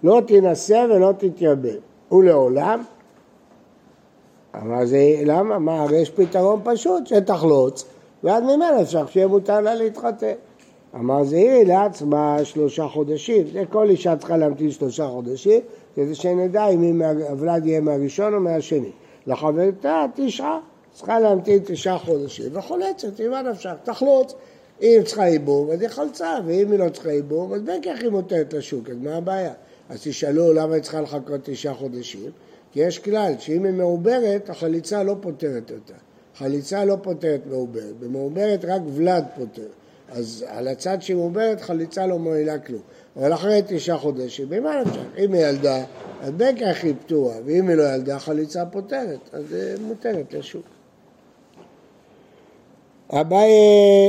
לא 0.04 0.22
תינשא 0.28 0.86
ולא 0.90 1.14
תתייבם, 1.18 1.80
ולעולם 2.12 2.84
אבל 4.54 4.86
זה, 4.86 5.16
למה? 5.26 5.60
מה, 5.60 5.82
הרי 5.82 5.98
יש 5.98 6.10
פתרון 6.10 6.62
פשוט, 6.64 7.08
שתחלוץ, 7.08 7.86
ואז 8.24 8.44
ממילא 8.44 8.82
אפשר 8.82 9.08
שיהיה 9.08 9.28
מותר 9.28 9.62
לה 9.62 9.76
להתחתן. 9.76 10.34
אמר 10.96 11.24
זהירי 11.24 11.66
לעצמה 11.66 12.38
שלושה 12.44 12.88
חודשים, 12.88 13.48
זה 13.54 13.64
כל 13.70 13.90
אישה 13.90 14.16
צריכה 14.16 14.38
להמתין 14.38 14.72
שלושה 14.72 15.08
חודשים, 15.08 15.62
כדי 15.96 16.16
שנדע 16.16 16.68
אם 16.68 17.02
הוולד 17.30 17.66
יהיה 17.66 17.82
מהראשון 17.82 18.34
או 18.34 18.40
מהשני. 18.40 18.92
לחברתה 19.28 20.06
תשעה, 20.16 20.60
צריכה 20.94 21.20
להמתין 21.20 21.60
תשעה 21.66 21.98
חודשים, 21.98 22.46
וחולצת, 22.54 23.22
ממה 23.22 23.42
נפשך? 23.42 23.74
תחלוץ. 23.84 24.34
אם 24.82 25.02
צריכה 25.06 25.28
ייבום, 25.28 25.72
אז 25.72 25.82
היא 25.82 25.90
חלצה, 25.90 26.38
ואם 26.46 26.72
היא 26.72 26.80
לא 26.80 26.90
צריכה 26.90 27.12
ייבום, 27.12 27.54
אז 27.54 27.62
בין 27.62 27.82
כך 27.82 28.02
היא 28.02 28.10
מותרת 28.10 28.54
לשוק, 28.54 28.90
אז 28.90 28.98
מה 29.02 29.16
הבעיה? 29.16 29.54
אז 29.90 30.04
תשאלו 30.04 30.54
למה 30.54 30.74
היא 30.74 30.84
צריכה 30.84 31.02
לחכות 31.02 31.40
תשעה 31.44 31.74
חודשים? 31.74 32.32
כי 32.72 32.80
יש 32.80 33.00
כלל 33.00 33.34
שאם 33.40 33.66
היא 33.66 33.74
מעוברת, 33.74 34.50
החליצה 34.50 35.04
לא 35.04 35.16
פותרת 35.22 35.72
אותה. 35.72 35.94
חליצה 36.36 36.86
לא 36.86 36.96
פותרת 37.02 37.42
מעוברת, 37.50 38.00
במעוברת 38.00 38.66
רק 38.66 38.82
ולד 38.94 39.24
פותר. 39.36 39.68
אז 40.12 40.46
על 40.48 40.68
הצד 40.68 41.02
שהיא 41.02 41.18
מעוברת, 41.18 41.62
חליצה 41.62 42.08
לא 42.08 42.20
מועילה 42.20 42.60
כלום. 42.60 42.82
אבל 43.18 43.34
אחרי 43.34 43.62
תשעה 43.68 43.98
חודשים, 43.98 44.50
במה 44.50 44.82
נפשך? 44.82 45.02
אם 45.18 45.34
היא 45.34 45.46
ילדה, 45.46 45.84
אז 46.22 46.32
בין 46.32 46.58
כך 46.58 46.84
היא 46.84 46.94
פתורה, 47.06 47.36
ואם 47.46 47.70
היא 47.70 47.76
לא 47.78 47.84
ילדה, 47.84 48.20
חליצה 48.20 48.66
פותרת, 48.66 49.20
אז 49.34 49.44
זה 49.50 49.76
מותרת 49.88 50.34
לשוק. 50.34 50.66
אביי, 53.12 53.50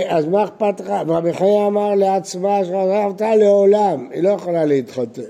אז 0.09 0.26
מה 0.26 0.45
אכפת 0.45 0.80
לך? 0.80 0.90
רבי 1.07 1.33
חייא 1.33 1.66
אמר 1.66 1.95
לעצמה, 1.95 2.64
שעזבת 2.64 3.21
לעולם, 3.21 4.09
היא 4.11 4.23
לא 4.23 4.28
יכולה 4.28 4.64
להתחתן. 4.64 5.23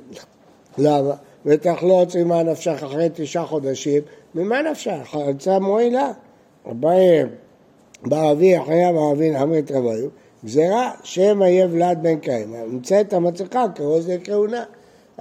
למה? 0.78 1.14
ותחלוץ 1.46 2.16
ממה 2.16 2.42
נפשך 2.42 2.82
אחרי 2.82 3.08
תשעה 3.14 3.46
חודשים, 3.46 4.02
ממה 4.34 4.62
נפשך? 4.62 4.98
חלצה 5.04 5.58
מועילה. 5.58 6.12
אביי, 6.70 7.24
בערבי 8.02 8.58
אחרי 8.58 8.82
בערבין 8.94 9.36
אמרת 9.36 9.70
רביו, 9.70 10.08
גזירה 10.44 10.90
שמא 11.02 11.44
יהיה 11.44 11.66
ולד 11.70 11.98
בן 12.02 12.18
קיימא, 12.18 12.58
נמצאת 12.66 13.12
המצליחה 13.12 13.64
כרוז 13.74 14.10
לכהונה. 14.10 14.64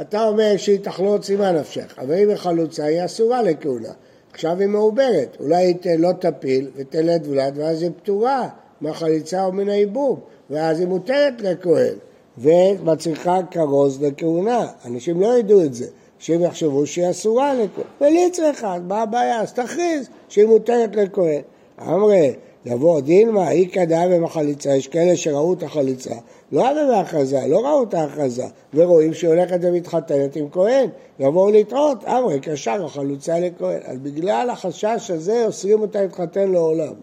אתה 0.01 0.27
אומר 0.27 0.57
שהיא 0.57 0.79
תחלוץ 0.79 1.29
ממה 1.29 1.51
נפשך, 1.51 1.95
אבל 1.97 2.13
אם 2.13 2.29
היא 2.29 2.37
חלוצה 2.37 2.83
היא 2.83 3.05
אסורה 3.05 3.41
לכהונה. 3.41 3.89
עכשיו 4.33 4.59
היא 4.59 4.67
מעוברת, 4.67 5.37
אולי 5.39 5.73
היא 5.83 5.99
לא 5.99 6.11
תפיל 6.19 6.69
ותלד 6.75 7.27
ולד 7.29 7.53
ואז 7.57 7.81
היא 7.81 7.91
פטורה 7.97 8.49
מהחליצה 8.81 9.45
או 9.45 9.51
מן 9.51 9.69
הייבום, 9.69 10.19
ואז 10.49 10.79
היא 10.79 10.87
מותרת 10.87 11.41
לכהן, 11.41 11.93
ומצליחה 12.37 13.39
כרוז 13.51 14.03
לכהונה. 14.03 14.67
אנשים 14.85 15.21
לא 15.21 15.37
ידעו 15.37 15.63
את 15.63 15.73
זה, 15.73 15.85
שהם 16.19 16.41
יחשבו 16.41 16.85
שהיא 16.85 17.09
אסורה 17.09 17.53
לכהן. 17.53 17.85
ולי 18.01 18.31
צריכה, 18.31 18.77
מה 18.87 19.01
הבעיה? 19.01 19.41
אז 19.41 19.53
תכריז 19.53 20.09
שהיא 20.29 20.45
מותרת 20.45 20.95
לכהן. 20.95 21.41
אמרי, 21.81 22.33
יבוא 22.65 23.01
דילמה, 23.01 23.51
אי 23.51 23.69
כדאי 23.71 24.09
במחליצה, 24.09 24.75
יש 24.75 24.87
כאלה 24.87 25.17
שראו 25.17 25.53
את 25.53 25.63
החליצה, 25.63 26.15
לא 26.51 26.67
היה 26.67 26.87
בהכרזה, 26.87 27.39
לא 27.47 27.65
ראו 27.65 27.83
את 27.83 27.93
ההכרזה, 27.93 28.45
ורואים 28.73 29.13
שהיא 29.13 29.29
הולכת 29.29 29.59
ומתחתנת 29.61 30.35
עם 30.35 30.49
כהן, 30.51 30.89
יבואו 31.19 31.51
לטעות, 31.51 32.03
אמרי, 32.03 32.39
קשר 32.39 32.85
החלוצה 32.85 33.39
לכהן. 33.39 33.79
אז 33.85 33.97
בגלל 33.97 34.49
החשש 34.49 35.11
הזה 35.11 35.45
אוסרים 35.45 35.81
אותה 35.81 36.01
להתחתן 36.01 36.51
לעולם. 36.51 36.93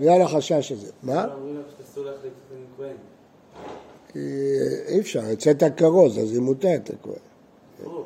בגלל 0.00 0.22
החשש 0.22 0.72
הזה. 0.72 0.90
מה? 1.02 1.26
אי 4.88 5.00
אפשר, 5.00 5.30
יצאת 5.30 5.62
כרוז, 5.76 6.18
אז 6.18 6.32
היא 6.32 6.40
מותרת 6.40 6.90
לכהן. 6.90 7.14
לא. 7.84 8.04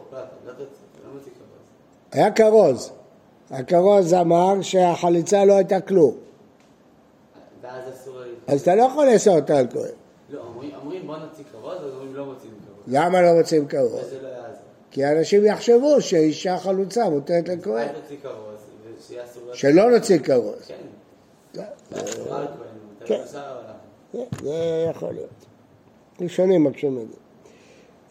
היה 2.13 2.31
כרוז. 2.31 2.91
הכרוז 3.51 4.15
אמר 4.15 4.63
שהחליצה 4.63 5.45
לא 5.45 5.53
הייתה 5.53 5.81
כלום. 5.81 6.15
אז 8.47 8.61
אתה 8.63 8.75
לא 8.75 8.83
יכול 8.83 9.07
לאסור 9.13 9.37
אותה 9.37 9.59
על 9.59 9.67
כהן. 9.73 9.83
לא, 10.31 10.41
אומרים- 10.41 11.07
בוא 11.07 11.17
נוציא 11.17 11.45
כבוד, 11.53 11.77
אז 11.77 11.93
אומרים 11.93 12.15
לא 12.15 12.25
מוציאים 12.25 12.55
כבוד. 12.67 12.85
למה 12.97 13.23
לא 13.23 13.35
מוצאים 13.39 13.69
כרוז? 13.69 13.95
וזה 13.95 14.23
לא. 14.23 14.29
כי 14.91 15.07
אנשים 15.07 15.45
יחשבו 15.47 16.01
שאישה 16.01 16.59
חלוצה 16.59 17.09
מותרת 17.11 17.49
לכהן. 17.49 17.61
כבוד. 17.61 17.81
שלא 19.53 19.91
נוציא 19.91 20.19
כרוז. 20.19 20.55
כן. 20.67 20.75
לא, 21.55 21.63
כן. 23.05 23.15
לא 23.15 23.27
שאר 23.27 23.41
העולם. 23.41 23.73
זה- 24.13 24.25
זה 24.43 24.87
יכול 24.91 25.13
להיות. 25.13 25.29
ראשונים 26.21 26.65
מקשים 26.65 26.99
את 26.99 27.07
זה. 27.13 27.17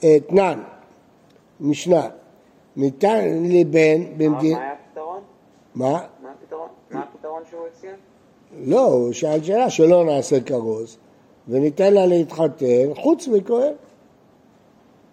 אה, 0.04 0.18
תנן, 0.20 0.64
משנה, 1.60 2.10
ניתן 2.76 3.44
לי 3.44 3.64
בן 3.66 4.02
מה 4.02 4.08
במדינה... 4.18 4.60
היה 4.60 4.74
הפתרון? 4.90 5.22
מה? 5.76 5.90
מה 6.24 6.32
הפתרון? 6.44 6.68
מה 6.92 7.04
הפתרון 7.04 7.44
שהוא 7.50 7.62
הציע? 7.68 7.92
לא, 8.60 8.86
הוא 8.86 9.14
שאל 9.14 9.44
שאלה 9.44 9.70
שלא 9.70 10.06
נעשה 10.06 10.42
כרוז, 10.42 10.98
וניתן 11.48 11.94
לה 11.94 12.06
להתחתן 12.06 12.94
חוץ 12.96 13.28
מכהן. 13.28 13.74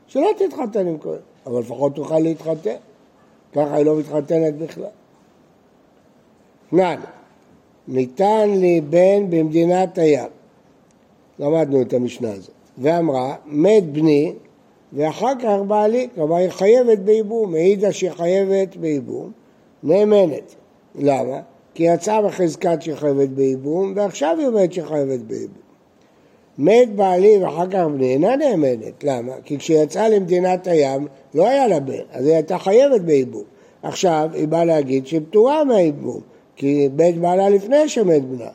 שלא 0.06 0.28
תתחתן 0.38 0.86
עם 0.86 0.98
כהן, 0.98 1.18
אבל 1.46 1.60
לפחות 1.60 1.94
תוכל 1.94 2.18
להתחתן. 2.18 2.76
ככה 3.52 3.76
היא 3.76 3.86
לא 3.86 3.96
מתחתנת 3.96 4.54
בכלל. 4.54 4.84
תנן, 6.70 7.00
ניתן 7.88 8.50
לי 8.50 8.80
בן 8.80 9.30
במדינת 9.30 9.98
הים. 9.98 10.28
למדנו 11.38 11.82
את 11.82 11.92
המשנה 11.92 12.32
הזאת. 12.32 12.50
ואמרה, 12.78 13.36
מת 13.46 13.84
בני, 13.92 14.32
ואחר 14.92 15.32
כך 15.42 15.56
בעלי, 15.66 16.08
כלומר 16.14 16.36
היא 16.36 16.50
חייבת 16.50 16.98
בייבום, 16.98 17.54
העידה 17.54 17.92
שהיא 17.92 18.10
חייבת 18.10 18.76
בייבום, 18.76 19.32
נאמנת. 19.82 20.54
למה? 20.94 21.40
כי 21.78 21.84
יצאה 21.84 22.22
בחזקת 22.22 22.82
שהיא 22.82 22.94
חייבת 22.94 23.28
בייבום, 23.28 23.92
ועכשיו 23.96 24.36
היא 24.38 24.46
אומרת 24.46 24.72
שהיא 24.72 24.84
חייבת 24.84 25.20
בייבום. 25.20 25.58
מת 26.58 26.94
בעלי 26.94 27.38
ואחר 27.38 27.66
כך 27.70 27.84
בני 27.94 28.12
אינה 28.12 28.36
נאמנת, 28.36 29.04
למה? 29.04 29.32
כי 29.44 29.58
כשיצאה 29.58 30.08
למדינת 30.08 30.66
הים 30.66 31.06
לא 31.34 31.48
היה 31.48 31.66
לה 31.66 31.80
בן, 31.80 32.02
אז 32.12 32.26
היא 32.26 32.34
הייתה 32.34 32.58
חייבת 32.58 33.00
בייבום. 33.00 33.42
עכשיו 33.82 34.30
היא 34.34 34.48
באה 34.48 34.64
להגיד 34.64 35.06
שהיא 35.06 35.20
פטורה 35.30 35.64
מהייבום, 35.64 36.20
כי 36.56 36.88
בית 36.92 37.18
בעלה 37.18 37.48
לפני 37.48 37.88
שמת 37.88 38.24
בנה, 38.24 38.50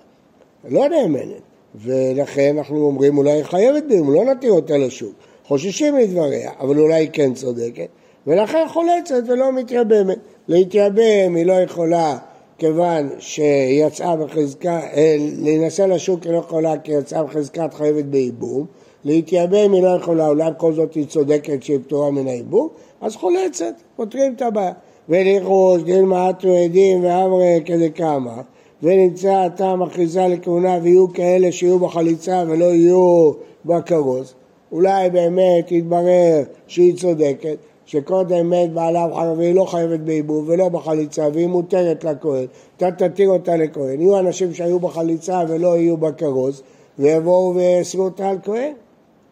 לא 0.69 0.87
נאמנת. 0.89 1.41
ולכן 1.75 2.57
אנחנו 2.57 2.85
אומרים 2.85 3.17
אולי 3.17 3.31
היא 3.31 3.43
חייבת 3.43 3.83
בייבום, 3.83 4.13
לא 4.13 4.25
נתיר 4.25 4.51
אותה 4.51 4.77
לשוק. 4.77 5.13
חוששים 5.47 5.95
מדבריה, 5.95 6.51
אבל 6.59 6.79
אולי 6.79 6.95
היא 6.95 7.09
כן 7.13 7.33
צודקת, 7.33 7.87
ולכן 8.27 8.65
חולצת 8.67 9.23
ולא 9.27 9.51
מתייבמת. 9.51 10.17
להתייבם 10.47 11.35
היא 11.35 11.45
לא 11.45 11.53
יכולה 11.53 12.17
כיוון 12.57 13.09
שהיא 13.19 13.85
יצאה 13.85 14.15
בחזקה, 14.15 14.79
אה, 14.79 15.15
להינשא 15.19 15.81
לשוק 15.81 16.23
היא 16.23 16.31
לא 16.31 16.37
יכולה 16.37 16.77
כי 16.77 16.91
יצאה 16.91 17.23
בחזקת 17.23 17.73
חייבת 17.73 18.05
בייבום, 18.05 18.65
להתייבם 19.05 19.73
היא 19.73 19.83
לא 19.83 19.89
יכולה, 19.89 20.27
אולי 20.27 20.51
בכל 20.51 20.73
זאת 20.73 20.93
היא 20.93 21.05
צודקת 21.05 21.63
שהיא 21.63 21.79
פטורה 21.79 22.11
מן 22.11 22.27
הייבום, 22.27 22.67
אז 23.01 23.15
חולצת, 23.15 23.73
פותרים 23.95 24.33
את 24.35 24.41
הבעיה. 24.41 24.73
ולחוש 25.09 25.81
דילמה 25.81 26.29
אתו 26.29 26.47
עדים 26.47 27.03
ואמרי 27.03 27.61
כדקאמר, 27.65 28.41
ונמצא 28.83 29.31
הטעם 29.31 29.81
אחיזה 29.81 30.27
לכהונה 30.27 30.77
ויהיו 30.81 31.13
כאלה 31.13 31.51
שיהיו 31.51 31.79
בחליצה 31.79 32.43
ולא 32.47 32.65
יהיו 32.65 33.31
בכרוז. 33.65 34.33
אולי 34.71 35.09
באמת 35.09 35.71
יתברר 35.71 36.43
שהיא 36.67 36.95
צודקת, 36.95 37.57
שקודם 37.85 38.49
מת 38.49 38.73
בעלה 38.73 39.07
וחייב 39.11 39.37
והיא 39.37 39.55
לא 39.55 39.65
חייבת 39.65 39.99
בעיבוב 39.99 40.49
ולא 40.49 40.69
בחליצה 40.69 41.27
והיא 41.33 41.47
מותרת 41.47 42.03
לכהן, 42.03 42.45
אתה 42.77 42.91
תתיר 42.91 43.29
אותה 43.29 43.55
לכהן. 43.55 44.01
יהיו 44.01 44.19
אנשים 44.19 44.53
שהיו 44.53 44.79
בחליצה 44.79 45.41
ולא 45.47 45.77
יהיו 45.77 45.97
בכרוז 45.97 46.61
ויבואו 46.99 47.55
ויאסרו 47.55 48.03
אותה 48.03 48.29
על 48.29 48.37
כהן 48.43 48.73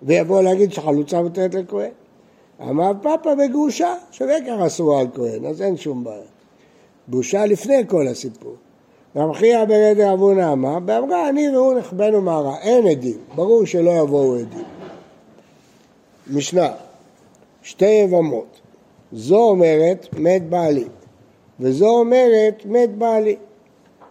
ויבואו 0.04 0.42
להגיד 0.42 0.74
שחלוצה 0.74 1.22
מותרת 1.22 1.54
לכהן. 1.54 1.92
אמר 2.62 2.92
פאפה 3.02 3.36
בגרושה, 3.36 3.96
שווה 4.12 4.36
ככה 4.48 4.68
אסורה 4.68 5.00
על 5.00 5.08
כהן, 5.14 5.46
אז 5.46 5.62
אין 5.62 5.78
שום 5.78 6.04
בעיה. 6.04 6.22
גרושה 7.10 7.46
לפני 7.46 7.84
כל 7.88 8.08
הסיפור. 8.08 8.56
רב 9.16 9.34
חייא 9.34 9.66
ברד 9.66 10.00
רבונה 10.00 10.52
אמר, 10.52 10.78
ואמרה 10.86 11.30
אני 11.30 11.50
והוא 11.56 11.80
נחבאנו 11.80 12.22
מהרע, 12.22 12.58
אין 12.62 12.88
עדים, 12.88 13.18
ברור 13.36 13.66
שלא 13.66 13.92
יבואו 13.92 14.36
עדים. 14.36 14.64
משנה, 16.28 16.70
שתי 17.62 17.86
יבמות, 17.86 18.62
זו 19.12 19.50
אומרת 19.50 20.08
מת 20.18 20.50
בעלי, 20.50 20.88
וזו 21.60 21.90
אומרת 21.90 22.66
מת 22.66 22.90
בעלי. 22.90 23.36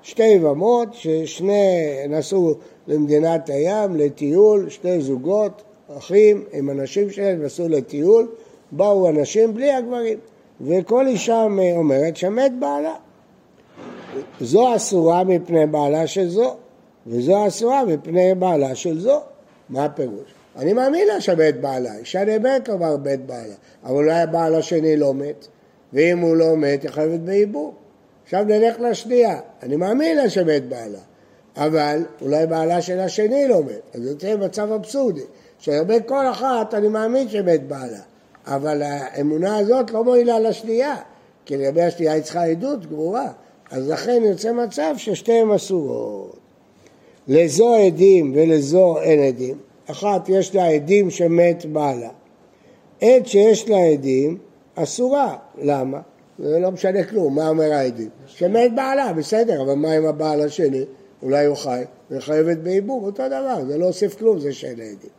שתי 0.02 0.23
יבמות 0.23 0.88
ששני 0.92 2.07
נסעו 2.09 2.54
למדינת 2.87 3.50
הים 3.50 3.97
לטיול, 3.97 4.69
שתי 4.69 5.00
זוגות, 5.00 5.62
אחים 5.99 6.45
עם 6.52 6.71
הנשים 6.71 7.11
שלהם 7.11 7.42
נסעו 7.42 7.69
לטיול, 7.69 8.28
באו 8.73 9.09
אנשים 9.09 9.54
בלי 9.54 9.73
הגברים, 9.73 10.19
וכל 10.61 11.07
אישה 11.07 11.47
אומרת 11.76 12.16
שמת 12.16 12.52
בעלה. 12.59 12.95
זו 14.40 14.76
אסורה 14.76 15.25
מפני 15.25 15.66
בעלה 15.66 16.07
של 16.07 16.28
זו, 16.28 16.54
וזו 17.07 17.47
אסורה 17.47 17.85
מפני 17.85 18.35
בעלה 18.35 18.75
של 18.75 19.00
זו. 19.00 19.21
מה 19.69 19.85
הפירוש? 19.85 20.39
אני 20.61 20.73
מאמין 20.73 21.09
לה 21.09 21.21
שמת 21.21 21.61
בעלה, 21.61 21.97
אישה 21.97 22.25
נאמת 22.25 22.69
לומר 22.69 22.97
מת 22.97 23.26
בעלה, 23.26 23.55
אבל 23.85 23.95
אולי 23.95 24.21
הבעל 24.21 24.55
השני 24.55 24.97
לא 24.97 25.14
מת, 25.14 25.47
ואם 25.93 26.19
הוא 26.19 26.37
לא 26.37 26.57
מת, 26.57 26.83
היא 26.83 26.90
חייבת 26.90 27.21
בעיבור. 27.21 27.75
עכשיו 28.25 28.45
נלך 28.45 28.81
לשנייה, 28.81 29.40
אני 29.62 29.76
מאמין 29.76 30.17
לה 30.17 30.31
שמת 30.31 30.64
בעלה, 30.69 30.99
אבל 31.57 32.05
אולי 32.21 32.47
בעלה 32.47 32.83
של 32.83 33.00
השני 33.00 33.49
לא 33.49 33.62
מת, 33.62 33.95
אז 33.95 34.07
יוצא 34.07 34.37
מצב 34.37 34.73
אבסורדי, 34.73 35.25
שלגבי 35.59 35.99
כל 36.07 36.26
אחת 36.31 36.75
אני 36.75 36.88
מאמין 36.88 37.29
שמת 37.29 37.62
בעלה, 37.62 38.00
אבל 38.47 38.83
האמונה 38.83 39.57
הזאת 39.59 39.90
לא 39.90 40.05
מועילה 40.05 40.38
לשנייה, 40.38 40.97
כי 41.45 41.57
לגבי 41.57 41.83
השנייה 41.83 42.12
היא 42.12 42.23
צריכה 42.23 42.45
עדות 42.45 42.87
גמורה, 42.87 43.33
אז 43.71 43.88
לכן 43.88 44.23
יוצא 44.25 44.52
מצב 44.52 44.95
ששתיהן 44.97 45.50
אסורות. 45.50 46.37
לזו 47.29 47.75
עדים 47.75 48.33
ולזו 48.37 49.00
אין 49.00 49.21
עדים. 49.21 49.69
אחת 49.90 50.28
יש 50.28 50.54
לה 50.54 50.66
עדים 50.66 51.11
שמת 51.11 51.66
בעלה. 51.66 52.09
עת 53.00 53.26
שיש 53.26 53.68
לה 53.68 53.78
עדים 53.78 54.38
אסורה. 54.75 55.37
למה? 55.62 56.00
זה 56.38 56.59
לא 56.59 56.70
משנה 56.70 57.04
כלום, 57.04 57.35
מה 57.35 57.49
אומר 57.49 57.73
העדים? 57.73 58.09
שמת 58.26 58.75
בעלה, 58.75 59.12
בסדר, 59.12 59.62
אבל 59.62 59.75
מה 59.75 59.92
עם 59.92 60.06
הבעל 60.06 60.40
השני? 60.40 60.85
אולי 61.23 61.47
הוא 61.47 61.56
חי, 61.56 61.82
וחייבת 62.11 62.56
בעיבור, 62.56 63.06
אותו 63.06 63.26
דבר, 63.26 63.64
זה 63.68 63.78
לא 63.78 63.87
אוסף 63.87 64.18
כלום, 64.18 64.38
זה 64.38 64.52
שאין 64.52 64.78
לה 64.78 64.85
עדים. 64.85 65.11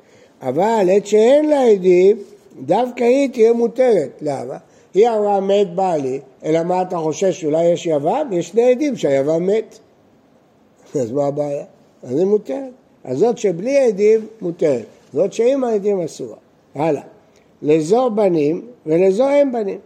אבל 0.42 0.90
עת 0.92 1.06
שאין 1.06 1.50
לה 1.50 1.62
עדים, 1.62 2.18
דווקא 2.62 3.04
היא 3.04 3.30
תהיה 3.34 3.54
מותרת. 3.54 4.10
למה? 4.22 4.58
היא 4.94 5.10
אמרה 5.10 5.40
מת 5.40 5.76
בעלי, 5.76 6.20
אלא 6.44 6.64
מה 6.64 6.82
אתה 6.82 6.98
חושש, 6.98 7.46
אולי 7.46 7.66
יש 7.66 7.86
יבם? 7.86 8.30
יש 8.32 8.48
שני 8.48 8.72
עדים 8.72 8.96
שהיבם 8.96 9.48
מת. 9.48 9.80
אז 10.96 11.12
מה 11.12 11.28
הבעיה? 11.28 11.66
אז 12.04 12.18
היא 12.20 12.26
מותרת. 12.26 12.81
אז 13.04 13.18
זאת 13.18 13.38
שבלי 13.38 13.80
עדים 13.80 14.28
מותרת, 14.42 14.86
זאת 15.14 15.34
שעם 15.34 15.64
העדים 15.64 16.02
אסורה. 16.02 16.38
הלאה. 16.76 17.02
לזו 17.62 18.10
בנים 18.16 18.68
ולזו 18.86 19.30
אין 19.30 19.52
בנים. 19.52 19.80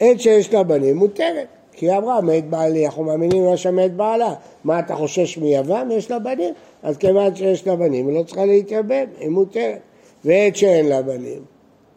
עת 0.00 0.20
שיש 0.20 0.54
לה 0.54 0.62
בנים 0.62 0.96
מותרת. 0.96 1.46
כי 1.72 1.90
היא 1.90 1.98
אמרה, 1.98 2.20
מת 2.20 2.44
בעלי, 2.44 2.86
אנחנו 2.86 3.04
מאמינים 3.04 3.44
לה 3.44 3.56
שמת 3.56 3.92
בעלה. 3.96 4.34
מה 4.64 4.78
אתה 4.78 4.94
חושש 4.94 5.38
מיוון? 5.38 5.90
יש 5.90 6.10
לה 6.10 6.18
בנים. 6.18 6.54
אז 6.82 6.96
כיוון 6.96 7.34
שיש 7.34 7.66
לה 7.66 7.76
בנים, 7.76 8.08
היא 8.08 8.18
לא 8.18 8.22
צריכה 8.22 8.44
להתייבם, 8.44 9.04
היא 9.18 9.28
מותרת. 9.28 9.78
ועת 10.24 10.56
שאין 10.56 10.86
לה 10.86 11.02
בנים, 11.02 11.42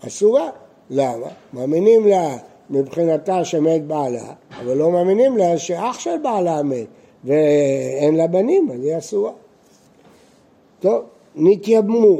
אסורה. 0.07 0.49
למה? 0.89 1.27
מאמינים 1.53 2.07
לה 2.07 2.37
מבחינתה 2.69 3.45
שמת 3.45 3.83
בעלה, 3.83 4.33
אבל 4.61 4.77
לא 4.77 4.91
מאמינים 4.91 5.37
לה 5.37 5.57
שאח 5.57 5.99
של 5.99 6.17
בעלה 6.23 6.63
מת, 6.63 6.87
ואין 7.23 8.15
לה 8.15 8.27
בנים, 8.27 8.69
אז 8.73 8.85
היא 8.85 8.97
אסורה. 8.97 9.31
טוב, 10.79 11.03
נתייבמו. 11.35 12.17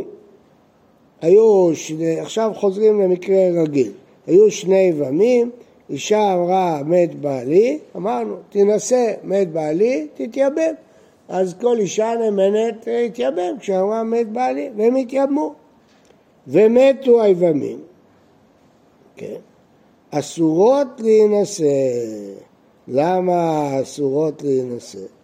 היו, 1.22 1.76
שני, 1.76 2.20
עכשיו 2.20 2.52
חוזרים 2.56 3.02
למקרה 3.02 3.62
רגיל. 3.62 3.92
היו 4.28 4.52
שני 4.52 4.80
יבמים, 4.80 5.52
אישה 5.90 6.34
אמרה 6.34 6.82
מת 6.86 7.16
בעלי, 7.16 7.80
אמרנו 7.96 8.36
תנסה 8.50 9.14
מת 9.24 9.52
בעלי, 9.52 10.08
תתייבם. 10.14 10.74
אז 11.30 11.54
כל 11.62 11.78
אישה 11.80 12.14
נאמנת 12.20 12.88
להתייבם 12.88 13.60
כשאמרה 13.60 14.04
מת 14.04 14.28
בעלי, 14.28 14.70
והם 14.76 14.96
התייבמו. 14.96 15.54
ומתו 16.48 17.22
היבמים. 17.22 17.80
כן? 19.16 19.36
אסורות 20.12 20.88
להינשא. 21.00 21.66
למה 22.88 23.70
אסורות 23.82 24.44
להינשא? 24.44 25.17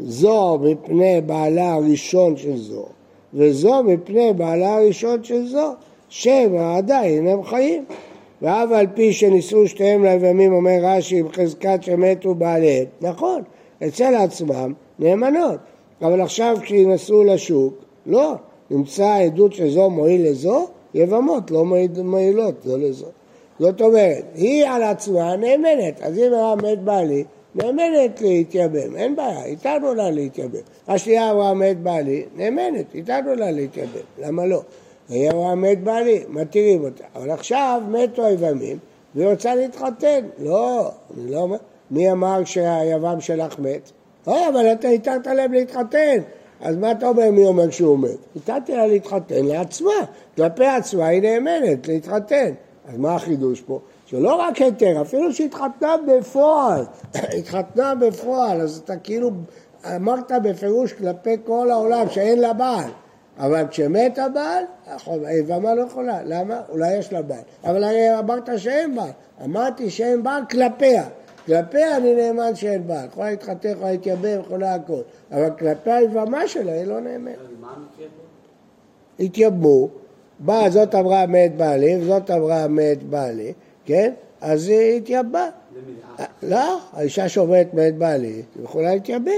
זו 0.00 0.58
מפני 0.58 1.20
בעלה 1.20 1.72
הראשון 1.72 2.36
של 2.36 2.56
זו, 2.56 2.86
וזו 3.34 3.82
מפני 3.82 4.32
בעלה 4.32 4.76
הראשון 4.76 5.24
של 5.24 5.46
זו, 5.46 5.72
שמא 6.08 6.76
עדיין 6.76 7.26
הם 7.26 7.42
חיים. 7.42 7.84
ואף 8.42 8.70
על 8.70 8.86
פי 8.94 9.12
שנישאו 9.12 9.66
שתיהם 9.66 10.04
ליבמים, 10.04 10.52
אומר 10.52 10.78
רש"י, 10.82 11.22
בחזקת 11.22 11.82
שמתו 11.82 12.34
בעליהם, 12.34 12.84
נכון, 13.00 13.42
אצל 13.86 14.14
עצמם 14.14 14.72
נאמנות, 14.98 15.58
אבל 16.02 16.20
עכשיו 16.20 16.56
כשינסו 16.62 17.24
לשוק, 17.24 17.74
לא, 18.06 18.34
נמצא 18.70 19.14
עדות 19.14 19.52
שזו 19.52 19.90
מועיל 19.90 20.30
לזו, 20.30 20.66
יבמות 20.94 21.50
לא 21.50 21.64
מועילות 22.04 22.62
זו 22.62 22.78
לזו. 22.78 23.06
זאת 23.58 23.80
אומרת, 23.80 24.24
היא 24.34 24.66
על 24.66 24.82
עצמה 24.82 25.36
נאמנת, 25.36 26.00
אז 26.02 26.18
אם 26.18 26.32
היה 26.34 26.54
מת 26.54 26.82
בעלי, 26.82 27.24
נאמנת 27.58 28.20
להתייבם, 28.20 28.96
אין 28.96 29.16
בעיה, 29.16 29.44
איתנו 29.44 29.94
לה 29.94 30.10
להתייבם. 30.10 30.58
השנייה 30.88 31.30
אמרה 31.30 31.54
מת 31.54 31.80
בעלי, 31.80 32.24
נאמנת, 32.36 32.94
איתנו 32.94 33.34
לה 33.34 33.50
להתייבם, 33.50 34.00
למה 34.18 34.46
לא? 34.46 34.62
היא 35.08 35.30
אמרה 35.30 35.54
מת 35.54 35.82
בעלי, 35.82 36.24
מתירים 36.28 36.84
אותה. 36.84 37.04
אבל 37.14 37.30
עכשיו 37.30 37.82
מתו 37.88 38.26
היבמים 38.26 38.78
והיא 39.14 39.28
רוצה 39.28 39.54
להתחתן. 39.54 40.20
לא, 40.38 40.90
אני 41.16 41.30
לא 41.30 41.38
אומר, 41.38 41.56
מי 41.90 42.12
אמר 42.12 42.44
שהיבם 42.44 43.20
שלך 43.20 43.58
מת? 43.58 43.90
אה, 44.28 44.48
אבל 44.48 44.72
אתה 44.72 44.88
התרת 44.88 45.26
להם 45.26 45.52
להתחתן. 45.52 46.18
אז 46.60 46.76
מה 46.76 46.90
אתה 46.90 47.08
אומר 47.08 47.30
מי 47.30 47.46
אומר 47.46 47.70
שהוא 47.70 47.98
מת? 47.98 48.18
נתתי 48.36 48.72
לה 48.72 48.86
להתחתן 48.86 49.44
לעצמה, 49.44 49.90
כלפי 50.36 50.66
עצמה 50.66 51.06
היא 51.06 51.22
נאמנת 51.22 51.88
להתחתן. 51.88 52.50
אז 52.88 52.98
מה 52.98 53.14
החידוש 53.14 53.60
פה? 53.60 53.80
שלא 54.10 54.34
רק 54.34 54.56
היתר, 54.56 55.02
אפילו 55.02 55.32
שהתחתנה 55.32 55.94
בפועל, 56.06 56.84
התחתנה 57.38 57.94
בפועל, 57.94 58.60
אז 58.60 58.82
אתה 58.84 58.96
כאילו 58.96 59.30
אמרת 59.96 60.32
בפירוש 60.42 60.92
כלפי 60.92 61.36
כל 61.44 61.70
העולם 61.70 62.08
שאין 62.10 62.38
לה 62.40 62.52
בעל. 62.52 62.90
אבל 63.38 63.64
כשמת 63.70 64.18
הבעל, 64.18 64.64
היבמה 65.06 65.74
לא 65.74 65.82
יכולה. 65.82 66.18
למה? 66.24 66.60
אולי 66.68 66.96
יש 66.96 67.12
לה 67.12 67.22
בעל. 67.22 67.40
אבל 67.64 67.84
הרי 67.84 68.18
אמרת 68.18 68.48
שאין 68.56 68.94
בעל. 68.94 69.10
אמרתי 69.44 69.90
שאין 69.90 70.22
בעל 70.22 70.42
כלפיה. 70.50 71.04
כלפיה 71.46 71.96
אני 71.96 72.14
נאמן 72.14 72.54
שאין 72.54 72.86
בעל. 72.86 73.06
יכולה 73.06 73.30
להתחתן, 73.30 73.68
יכולה 73.68 73.90
להתייבם, 73.90 74.40
יכולה 74.40 74.74
הכל. 74.74 75.00
אבל 75.32 75.50
כלפי 75.58 75.90
היבמה 75.90 76.48
שלה 76.48 76.72
היא 76.72 76.84
לא 76.84 77.00
נאמנת. 77.00 77.34
התייבמו, 79.20 79.88
באה 80.38 80.70
זאת 80.70 80.94
אמרה 80.94 81.26
מת 81.26 81.56
בעלי 81.56 81.96
וזאת 82.00 82.30
אמרה 82.30 82.68
מת 82.68 83.02
בעלי, 83.02 83.52
כן? 83.88 84.12
אז 84.40 84.68
היא 84.68 84.96
התייבמה. 84.96 85.50
לא, 86.42 86.78
האישה 86.92 87.28
שאומרת 87.28 87.74
מת 87.74 87.94
בעלי, 87.94 88.26
היא 88.26 88.64
יכולה 88.64 88.94
להתייבם. 88.94 89.30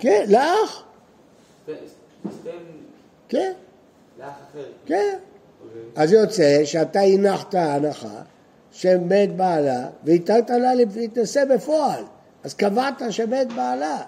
כן, 0.00 0.24
לאח, 0.28 0.84
כן, 3.28 3.52
אחר. 4.18 4.64
כן. 4.86 5.16
אוקיי. 5.62 5.80
אז 5.96 6.12
יוצא 6.12 6.64
שאתה 6.64 7.00
הנחת 7.00 7.54
הנחה 7.54 8.22
שמת 8.72 9.36
בעלה 9.36 9.88
והטלת 10.04 10.50
לה 10.50 10.74
להתנשא 10.74 11.44
בפועל, 11.44 12.04
אז 12.44 12.54
קבעת 12.54 13.02
שמת 13.10 13.52
בעלה. 13.52 14.02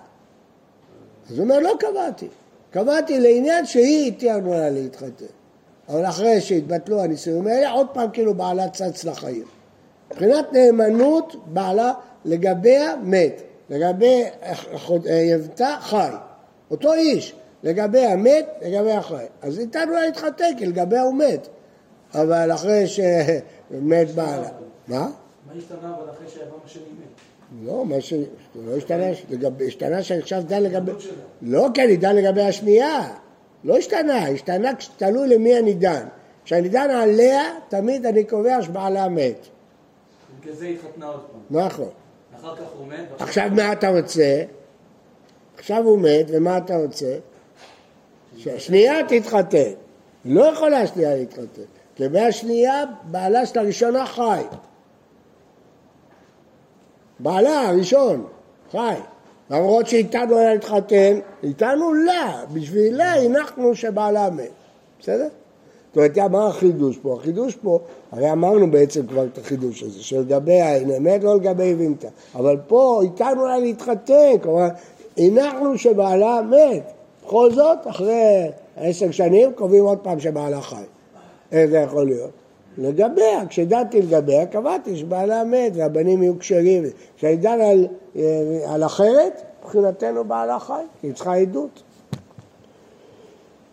אז 1.31 1.39
הוא 1.39 1.45
אומר, 1.45 1.59
לא 1.59 1.73
קבעתי. 1.79 2.29
קבעתי 2.71 3.21
לעניין 3.21 3.67
שהיא 3.67 4.13
התירנו 4.13 4.53
לה 4.53 4.71
להתחתן. 4.71 5.40
אבל 5.91 6.05
אחרי 6.07 6.41
שהתבטלו 6.41 7.01
הנישואים 7.03 7.47
האלה, 7.47 7.71
עוד 7.71 7.87
פעם 7.93 8.11
כאילו 8.13 8.35
בעלה 8.35 8.69
צץ 8.69 9.05
לחיים. 9.05 9.45
מבחינת 10.11 10.53
נאמנות, 10.53 11.37
בעלה 11.47 11.93
לגביה 12.25 12.97
מת. 13.03 13.43
לגבי 13.71 14.25
יבטה 15.31 15.77
חי, 15.81 16.11
אותו 16.71 16.93
איש, 16.93 17.35
לגבי 17.63 18.07
המת, 18.07 18.49
לגבי 18.63 18.93
החי. 18.93 19.25
אז 19.43 19.59
ניתן 19.59 19.89
אולי 19.89 20.07
להתחתן, 20.07 20.45
כי 20.59 20.67
לגבי 20.67 20.99
הוא 20.99 21.15
מת, 21.15 21.49
אבל 22.15 22.53
אחרי 22.53 22.87
שמת 22.87 24.11
בעלה. 24.15 24.49
מה? 24.89 24.99
מה 24.99 25.11
השתנה 25.59 25.95
אבל 25.99 26.11
אחרי 26.11 26.29
שהאדם 26.29 26.51
השני 26.65 26.83
מת? 26.83 27.67
לא, 27.67 27.85
מה 27.87 28.01
ש... 28.01 28.13
לא 28.67 28.77
השתנה, 28.77 29.05
לגבי- 29.31 29.67
השתנה 29.67 30.03
שאני 30.03 30.21
עכשיו 30.21 30.43
דן 30.47 30.63
לגבי... 30.63 30.93
לא, 31.43 31.67
כי 31.75 31.85
אני 31.85 31.97
דן 31.97 32.17
לגבי 32.17 32.43
השנייה. 32.43 33.09
לא 33.65 33.77
השתנה, 33.77 34.29
השתנה 34.29 34.71
תלוי 34.97 35.29
למי 35.29 35.59
אני 35.59 35.75
דן. 35.75 36.07
כשאני 36.45 36.69
דן 36.69 36.91
עליה, 36.91 37.43
תמיד 37.69 38.07
אני 38.07 38.25
קובע 38.25 38.63
שבעלה 38.63 39.09
מת. 39.09 39.47
בגלל 40.41 40.55
זה 40.55 40.67
התחתנה 40.67 41.07
עוד 41.07 41.21
פעם. 41.21 41.65
נכון. 41.65 41.89
אחר 42.41 42.57
כך 42.57 42.63
הוא 42.79 42.87
מת, 42.87 43.21
עכשיו 43.21 43.49
מה 43.57 43.73
אתה 43.73 43.89
רוצה? 43.89 44.43
עכשיו 45.59 45.85
הוא 45.85 45.99
מת, 45.99 46.27
ומה 46.29 46.59
אתה 46.59 46.77
רוצה? 46.77 47.19
שהשנייה 48.37 48.95
תתחתן. 49.09 49.71
לא 50.25 50.45
יכולה 50.45 50.81
השנייה 50.81 51.17
להתחתן. 51.17 51.63
כי 51.95 52.09
מהשנייה 52.09 52.85
בעלה 53.05 53.47
של 53.47 53.59
הראשונה 53.59 54.07
חי. 54.07 54.43
בעלה 57.19 57.69
הראשון 57.69 58.27
חי. 58.71 58.95
למרות 59.51 59.87
שאיתנו 59.87 60.39
היה 60.39 60.55
להתחתן, 60.55 61.19
איתנו 61.43 61.95
לה, 61.95 62.43
בשבילה 62.53 63.15
הנחנו 63.15 63.75
שבעלה 63.75 64.31
מת. 64.31 64.51
בסדר? 65.01 65.29
זאת 65.89 65.97
אומרת, 65.97 66.19
מה 66.19 66.47
החידוש 66.47 66.99
פה? 66.99 67.17
החידוש 67.21 67.57
פה, 67.57 67.79
הרי 68.13 68.33
אמרנו 68.33 68.71
בעצם 68.71 69.07
כבר 69.07 69.25
את 69.25 69.39
החידוש 69.39 69.83
הזה, 69.83 70.03
שלגבי 70.03 70.61
העין 70.61 70.91
אמת, 70.91 71.25
לא 71.25 71.37
לגבי 71.37 71.75
וימתא. 71.75 72.09
אבל 72.35 72.57
פה 72.67 73.01
איתנו 73.03 73.47
היה 73.47 73.59
להתחתן, 73.59 74.39
כלומר, 74.43 74.69
הנחנו 75.19 75.79
שבעלה 75.79 76.41
מת. 76.43 76.83
בכל 77.25 77.53
זאת, 77.53 77.79
אחרי 77.87 78.51
עשר 78.77 79.11
שנים, 79.11 79.53
קובעים 79.53 79.85
עוד 79.85 79.99
פעם 79.99 80.21
שבעלה 80.21 80.61
חי. 80.61 80.83
איך 81.53 81.71
זה 81.71 81.79
יכול 81.79 82.07
להיות? 82.07 82.40
לגביה, 82.79 83.47
כשדנתי 83.49 84.03
לגביה, 84.03 84.47
קבעתי 84.47 84.97
שבעלה 84.97 85.45
מת 85.45 85.73
והבנים 85.75 86.23
יהיו 86.23 86.39
כשרים. 86.39 86.85
כשאני 87.17 87.37
דן 87.37 87.61
על, 87.61 87.87
אה, 88.17 88.23
על 88.69 88.85
אחרת, 88.85 89.43
מבחינתנו 89.65 90.25
בעלה 90.25 90.59
חי, 90.59 90.83
כי 91.01 91.07
היא 91.07 91.15
צריכה 91.15 91.35
עדות. 91.35 91.83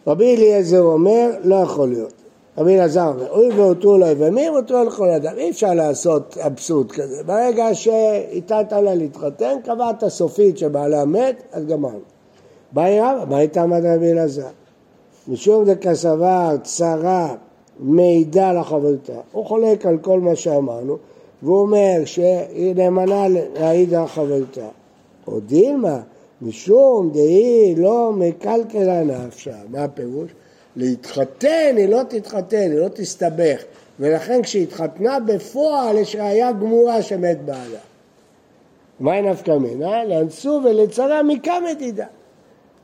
רבי 0.08 0.36
אליעזר 0.36 0.82
אומר, 0.82 1.32
לא 1.44 1.56
יכול 1.56 1.90
להיות. 1.90 2.14
רבי 2.58 2.76
אלעזר 2.76 3.08
אומר, 3.08 3.32
הואיל 3.32 3.60
והותרו 3.60 3.98
לו 3.98 4.08
יבמים, 4.08 4.54
הותרו 4.54 4.84
לכל 4.84 5.10
אדם. 5.10 5.34
אי 5.38 5.50
אפשר 5.50 5.74
לעשות 5.74 6.38
אבסורד 6.38 6.92
כזה. 6.92 7.24
ברגע 7.24 7.66
שהטלת 7.74 8.72
לה 8.74 8.96
להתחתן, 8.96 9.56
קבעת 9.66 10.08
סופית 10.08 10.58
שבעלה 10.58 11.06
מת, 11.06 11.44
אז 11.52 11.66
גמרנו. 11.66 12.00
באי 12.72 13.00
רבא, 13.00 13.26
מה 13.30 13.38
עמד 13.64 13.86
רבי 13.86 14.12
אלעזר? 14.12 14.48
משום 15.28 15.66
דקסבר 15.66 16.56
צרה 16.64 17.36
מעידה 17.80 18.54
לחברתה. 18.54 19.20
הוא 19.32 19.46
חולק 19.46 19.86
על 19.86 19.98
כל 19.98 20.20
מה 20.20 20.36
שאמרנו, 20.36 20.98
והוא 21.44 21.60
אומר 21.60 22.02
שהיא 22.06 22.76
נאמנה 22.76 23.28
להעיד 23.28 23.94
על 23.94 24.08
חברתה. 24.08 24.68
או 25.28 25.40
דילמה, 25.40 26.00
משום 26.42 27.10
דהי 27.14 27.76
לא 27.78 28.12
מקלקלה 28.16 29.04
נפשה. 29.04 29.56
מה 29.70 29.84
הפירוש? 29.84 30.32
להתחתן 30.76 31.74
היא 31.78 31.90
לא 31.90 32.02
תתחתן, 32.10 32.72
היא 32.72 32.80
לא 32.80 32.88
תסתבך. 32.88 33.64
ולכן 34.00 34.42
כשהתחתנה 34.42 35.20
בפועל 35.20 35.98
יש 35.98 36.16
ראייה 36.16 36.52
גמורה 36.52 37.02
שמת 37.02 37.42
בעלה. 37.46 37.80
מהי 39.00 39.22
נפקא 39.22 39.52
מינה? 39.52 40.04
לאנסו 40.04 40.62
ולצרה 40.66 41.24
מכמה 41.24 41.76
תדע. 41.80 42.06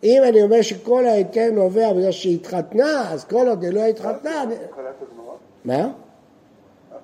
אם 0.04 0.22
אני 0.30 0.44
אומר 0.44 0.62
שכל 0.62 1.06
ההיתר 1.06 1.50
נובע 1.54 1.94
בגלל 1.94 2.12
שהיא 2.12 2.36
התחתנה, 2.36 3.12
אז 3.12 3.24
כל 3.24 3.50
עוד 3.50 3.64
היא 3.64 3.72
לא 3.72 3.86
התחתנה... 3.86 4.42
הגמרא? 4.42 5.36
מה? 5.66 5.92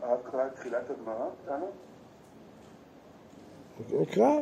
ההתחלה 0.03 0.43
תחילת 0.55 0.81
הגמרא? 0.89 1.25
טענה? 1.47 1.65
נקרא. 4.01 4.37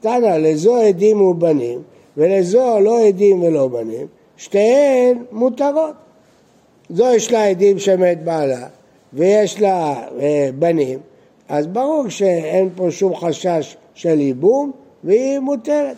תנא, 0.00 0.36
לזו 0.36 0.76
עדים 0.76 1.20
ובנים, 1.20 1.82
ולזו 2.16 2.80
לא 2.80 3.06
עדים 3.06 3.42
ולא 3.42 3.68
בנים, 3.68 4.06
שתיהן 4.36 5.24
מותרות. 5.32 5.94
זו 6.90 7.04
יש 7.14 7.32
לה 7.32 7.44
עדים 7.44 7.78
שמת 7.78 8.24
בעלה, 8.24 8.66
ויש 9.12 9.60
לה 9.60 10.06
אה, 10.20 10.50
בנים, 10.58 10.98
אז 11.48 11.66
ברור 11.66 12.08
שאין 12.08 12.68
פה 12.76 12.90
שום 12.90 13.16
חשש 13.16 13.76
של 13.94 14.20
ייבום, 14.20 14.72
והיא 15.04 15.38
מותרת. 15.38 15.96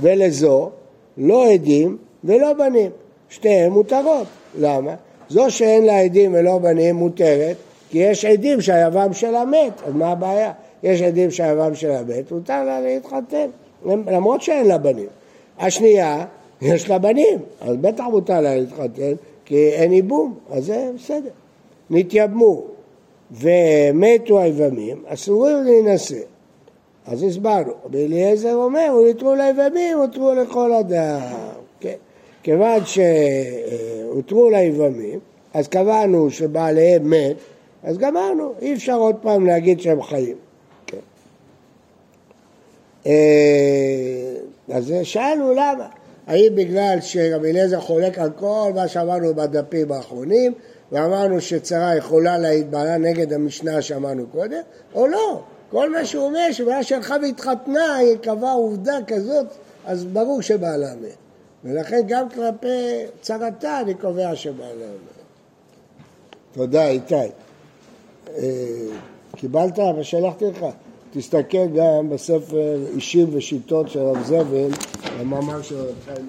ולזו 0.00 0.70
לא 1.18 1.52
עדים 1.52 1.96
ולא 2.24 2.52
בנים, 2.52 2.90
שתיהן 3.28 3.72
מותרות. 3.72 4.26
למה? 4.58 4.94
זו 5.28 5.50
שאין 5.50 5.84
לה 5.84 6.00
עדים 6.00 6.34
ולא 6.34 6.58
בנים 6.58 6.96
מותרת, 6.96 7.56
כי 7.90 7.98
יש 7.98 8.24
עדים 8.24 8.60
שהיבם 8.60 9.12
שלה 9.12 9.44
מת, 9.44 9.72
אז 9.86 9.94
מה 9.94 10.08
הבעיה? 10.08 10.52
יש 10.82 11.02
עדים 11.02 11.30
שהיבם 11.30 11.74
שלה 11.74 12.02
מת, 12.02 12.32
מותר 12.32 12.64
לה 12.64 12.80
להתחתן, 12.80 13.46
למרות 13.86 14.42
שאין 14.42 14.66
לה 14.66 14.78
בנים. 14.78 15.06
השנייה, 15.58 16.24
יש 16.62 16.88
לה 16.88 16.98
בנים, 16.98 17.38
אז 17.60 17.76
בטח 17.76 18.04
מותר 18.04 18.40
לה 18.40 18.56
להתחתן, 18.56 19.12
כי 19.44 19.68
אין 19.68 19.92
ייבום, 19.92 20.34
אז 20.50 20.64
זה 20.64 20.90
בסדר. 20.96 21.30
נתייבמו 21.90 22.62
ומתו 23.30 24.38
היבמים, 24.38 25.02
אסורים 25.06 25.64
להינשא. 25.64 26.20
אז 27.10 27.22
הסברנו, 27.22 27.72
רבי 27.84 28.06
אליעזר 28.06 28.54
אומר, 28.54 28.88
הותרו 28.88 29.34
ליבמים, 29.34 29.98
הותרו 29.98 30.34
לכל 30.34 30.72
אדם. 30.72 31.20
כן. 31.80 31.94
כיוון 32.42 32.80
שהותרו 32.84 34.50
ליבמים, 34.50 35.18
אז 35.54 35.68
קבענו 35.68 36.30
שבעליהם 36.30 37.10
מת, 37.10 37.36
אז 37.82 37.98
גמרנו, 37.98 38.52
אי 38.60 38.74
אפשר 38.74 38.94
עוד 38.94 39.14
פעם 39.22 39.46
להגיד 39.46 39.80
שהם 39.80 40.02
חיים. 40.02 40.36
כן. 40.86 40.98
אה, 43.06 44.34
אז 44.72 44.92
שאלנו 45.02 45.52
למה. 45.52 45.88
האם 46.26 46.52
בגלל 46.54 46.98
שרבי 47.00 47.50
אליעזר 47.50 47.80
חולק 47.80 48.18
על 48.18 48.30
כל 48.30 48.70
מה 48.74 48.88
שאמרנו 48.88 49.34
בדפים 49.34 49.92
האחרונים, 49.92 50.54
ואמרנו 50.92 51.40
שצרה 51.40 51.96
יכולה 51.96 52.36
בעלה 52.70 52.98
נגד 52.98 53.32
המשנה 53.32 53.82
שאמרנו 53.82 54.26
קודם, 54.26 54.60
או 54.94 55.06
לא. 55.06 55.42
כל 55.70 55.92
מה 55.92 56.04
שהוא 56.04 56.24
אומר, 56.24 56.52
שבעיה 56.52 56.82
שהלכה 56.82 57.16
והתחתנה, 57.22 57.96
היא 57.96 58.16
קבעה 58.16 58.52
עובדה 58.52 58.98
כזאת, 59.06 59.46
אז 59.86 60.04
ברור 60.04 60.42
שבעלה 60.42 60.94
מת. 60.94 61.16
ולכן 61.64 62.00
גם 62.06 62.28
כלפי 62.28 63.04
צרתה 63.20 63.80
אני 63.80 63.94
קובע 63.94 64.36
שבעלה 64.36 64.86
מת. 64.86 65.18
תודה, 66.52 66.88
איתי. 66.88 67.14
אה, 67.14 68.44
קיבלת? 69.36 69.78
אבל 69.78 70.02
שלחתי 70.02 70.44
לך. 70.44 70.64
תסתכל 71.12 71.66
גם 71.76 72.10
בספר 72.10 72.76
אישים 72.94 73.28
ושיטות 73.32 73.88
של 73.88 74.00
רב 74.00 74.24
זבל, 74.24 74.70
במאמר 75.20 75.62
של 75.62 75.84
חיים. 76.04 76.28